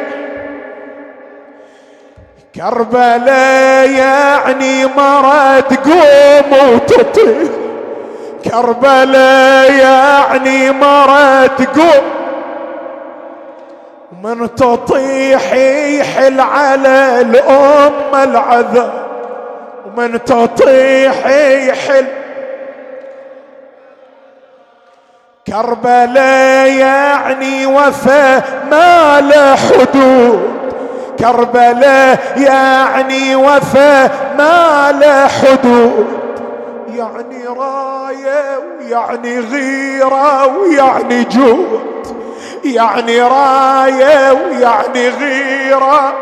كربلاء 2.55 3.91
يعني 3.91 4.87
مرة 4.87 5.61
تقوم 5.61 6.73
وتطيح. 6.75 7.49
كربلاء 8.45 9.73
يعني 9.73 10.71
مرة 10.71 11.47
تقوم 11.47 12.05
من 14.23 14.55
تطيح 14.55 15.53
يحل 15.53 16.41
على 16.41 17.21
الأم 17.21 18.15
العذاب. 18.31 19.06
ومن 19.97 20.25
تطيح 20.25 21.27
يحل. 21.69 22.07
كربلاء 25.47 26.69
يعني 26.69 27.67
وفى 27.67 28.41
ما 28.71 29.21
له 29.21 29.55
حدود. 29.55 30.57
كربلاء 31.19 32.19
يعني 32.37 33.37
وفى 33.37 34.09
ما 34.39 34.93
له 35.01 35.27
حدود. 35.27 36.07
يعني 36.95 37.47
راية 37.47 38.59
ويعني 38.81 39.41
غيرة 39.41 40.47
ويعني 40.47 41.25
جود. 41.25 41.81
يعني 42.65 43.23
راية 43.23 44.33
ويعني 44.33 45.09
غيرة. 45.09 46.15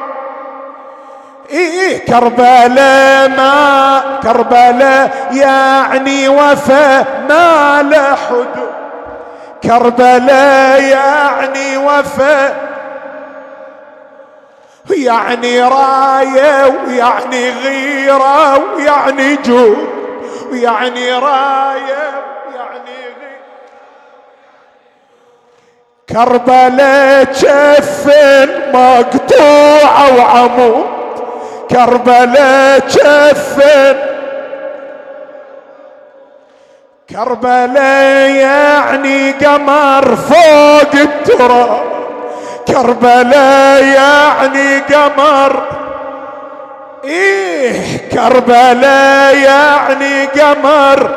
إيه 1.50 1.98
كربلاء 2.06 3.28
ما 3.28 4.00
كربلاء 4.22 5.28
يعني 5.32 6.28
وفى 6.28 7.04
ما 7.28 7.82
له 7.82 8.14
حدود. 8.14 8.74
كربلاء 9.62 10.82
يعني 10.82 11.76
وفى 11.76 12.52
يعني 14.90 15.62
راية 15.62 16.66
ويعني 16.86 17.50
غيرة 17.50 18.74
ويعني 18.76 19.36
جود. 19.36 19.88
ويعني 20.50 21.12
راية 21.12 22.10
ويعني 22.48 22.96
غيرة. 23.20 23.40
كربلاء 26.08 27.24
جفن 27.24 28.72
مقطوعة 28.72 30.16
وعمود. 30.16 31.03
كربلاء 31.70 32.78
جفن 32.78 34.14
كربلاء 37.10 38.30
يعني 38.30 39.32
قمر 39.32 40.16
فوق 40.16 40.94
التراب. 40.94 41.84
كربلاء 42.68 43.84
يعني 43.84 44.78
قمر. 44.78 45.62
إيه 47.04 48.08
كربلاء 48.12 49.36
يعني 49.36 50.24
قمر. 50.24 51.10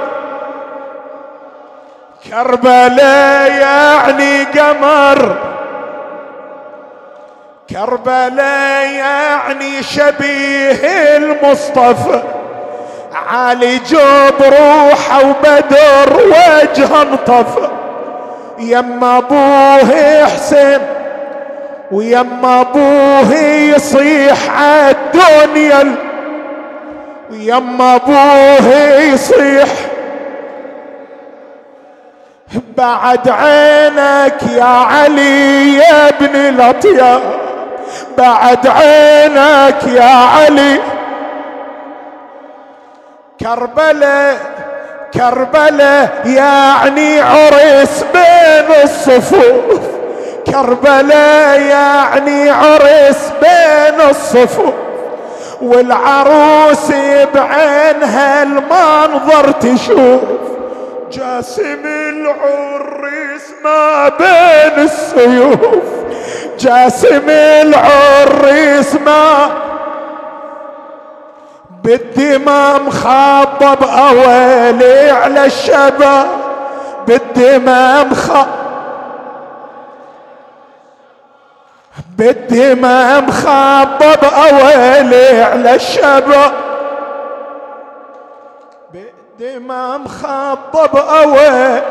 كربلاء 2.32 3.52
يعني 3.52 4.44
قمر. 4.44 5.36
كربلاء 7.70 8.90
يعني 8.90 9.84
شبيه 9.84 10.82
المصطفى. 11.18 12.24
علي 13.30 13.78
جوب 13.78 14.42
روحه 14.42 15.20
وبدر 15.30 16.24
وجه 16.26 17.02
انطفى. 17.02 17.70
يما 18.60 19.18
أبوه 19.18 20.26
حسين 20.26 20.80
ويما 21.92 22.62
أبوه 22.62 23.34
يصيح 23.76 24.38
عالدنيا 24.50 25.96
ويما 27.32 27.96
أبوه 27.96 28.74
يصيح 29.14 29.70
بعد 32.78 33.30
عينك 33.30 34.44
يا 34.58 34.64
علي 34.64 35.74
يا 35.74 36.10
ابن 36.10 36.36
الاطياب 36.36 37.22
بعد 38.18 38.68
عينك 38.68 39.84
يا 39.84 40.16
علي. 40.16 40.80
كربلاء 43.40 44.38
كربلاء 45.14 46.22
يعني 46.26 47.22
عرس 47.22 48.06
بين 48.14 48.84
الصفوف. 48.84 49.80
كربلاء 50.48 51.60
يعني 51.60 52.50
عرس 52.50 53.32
بين 53.42 54.10
الصفوف. 54.10 54.74
والعروس 55.62 56.92
بعينها 57.36 58.44
المنظر 58.44 59.52
تشوف. 59.52 60.22
جاسم 61.12 61.86
العريس 61.86 63.44
ما 63.64 64.10
بين 64.10 64.84
السيوف. 64.84 65.58
جاسم 66.60 67.30
العريس 67.30 68.96
ما 68.96 69.50
بالدماء 71.84 72.82
مخضب 72.82 73.84
اويلي 73.84 75.10
على 75.12 75.46
الشباب 75.46 76.28
بالدماء 77.08 78.06
مخضب 78.06 78.48
بالدماء 82.18 83.22
مخضب 83.22 84.24
اويلي 84.24 85.42
على 85.42 85.76
الشباب. 85.76 86.52
بالدماء 88.94 89.98
مخضب 89.98 90.96
اويلي 90.96 91.82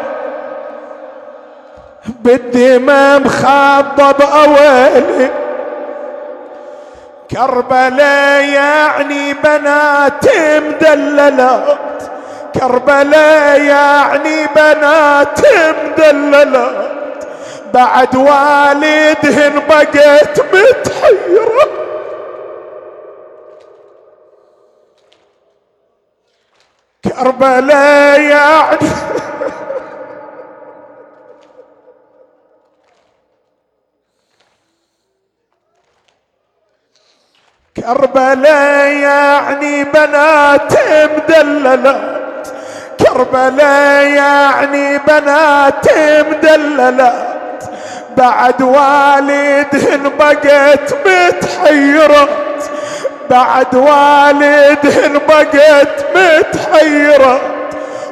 بالدماء 2.09 3.21
مخضب 3.21 4.23
اويلي 4.23 5.31
كربلاء 7.31 8.45
يعني 8.49 9.33
بنات 9.33 10.25
مدللات. 10.57 12.03
كربلاء 12.55 13.61
يعني 13.61 14.47
بنات 14.57 15.41
مدللات. 15.99 17.25
بعد 17.75 18.17
والدهن 18.17 19.63
بقيت 19.69 20.41
متحيرة. 20.55 21.69
كربلاء 27.05 28.21
يعني 28.21 28.89
كربلاء 37.87 38.89
يعني 38.89 39.85
بنات 39.85 40.73
مدللات. 41.17 42.49
كربلاء 43.01 44.07
يعني 44.07 44.99
بنات 44.99 45.87
مدللات. 46.31 47.65
بعد 48.17 48.63
والدهن 48.63 50.13
بقيت 50.19 50.91
متحيرة. 51.07 52.29
بعد 53.31 53.75
والدهن 53.75 55.19
بقيت 55.29 56.05
متحيرة. 56.17 57.41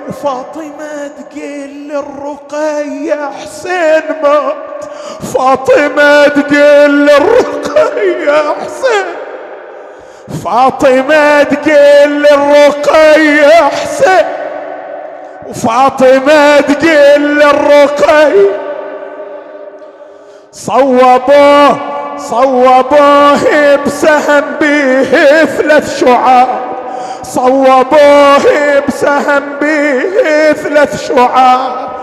وفاطمة 0.09 1.11
تقول 1.19 1.71
للرقية 1.89 3.31
حسين 3.43 4.03
مات 4.23 4.85
فاطمة 5.35 6.29
تقول 6.29 7.07
للرقية 7.07 8.55
حسين 8.65 9.24
فاطمة 10.45 11.43
تقول 11.43 12.23
للرقية 12.23 13.69
حسين 13.69 14.27
وفاطمة 15.49 16.61
تقول 16.61 17.39
للرقية 17.39 18.51
صوبوه 20.53 21.77
صوبوه 22.19 23.77
بسهم 23.87 24.45
به 24.61 25.05
ثلاث 25.45 26.01
شعاب. 26.01 26.49
صوبوه 27.23 28.45
بسهم 28.89 29.43
به 29.61 30.53
ثلاث 30.53 31.09
شعاب. 31.09 31.95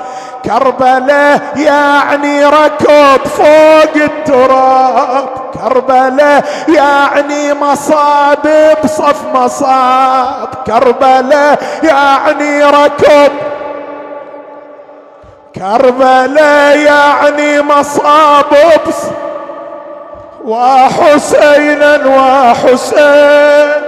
كربلاء 0.46 1.42
يعني 1.56 2.46
ركض 2.46 3.28
فوق 3.28 3.96
التراب. 3.96 5.30
كربلاء 5.54 6.44
يعني 6.68 7.54
مصاب 7.54 8.76
بصف 8.84 9.26
مصاب. 9.34 10.50
كربلاء 10.68 11.60
يعني 11.84 12.64
ركض 12.64 13.32
كربلاء 15.56 16.78
يعني 16.78 17.62
مصاب 17.62 18.46
وحسينا 20.46 22.00
وحسين. 22.06 23.81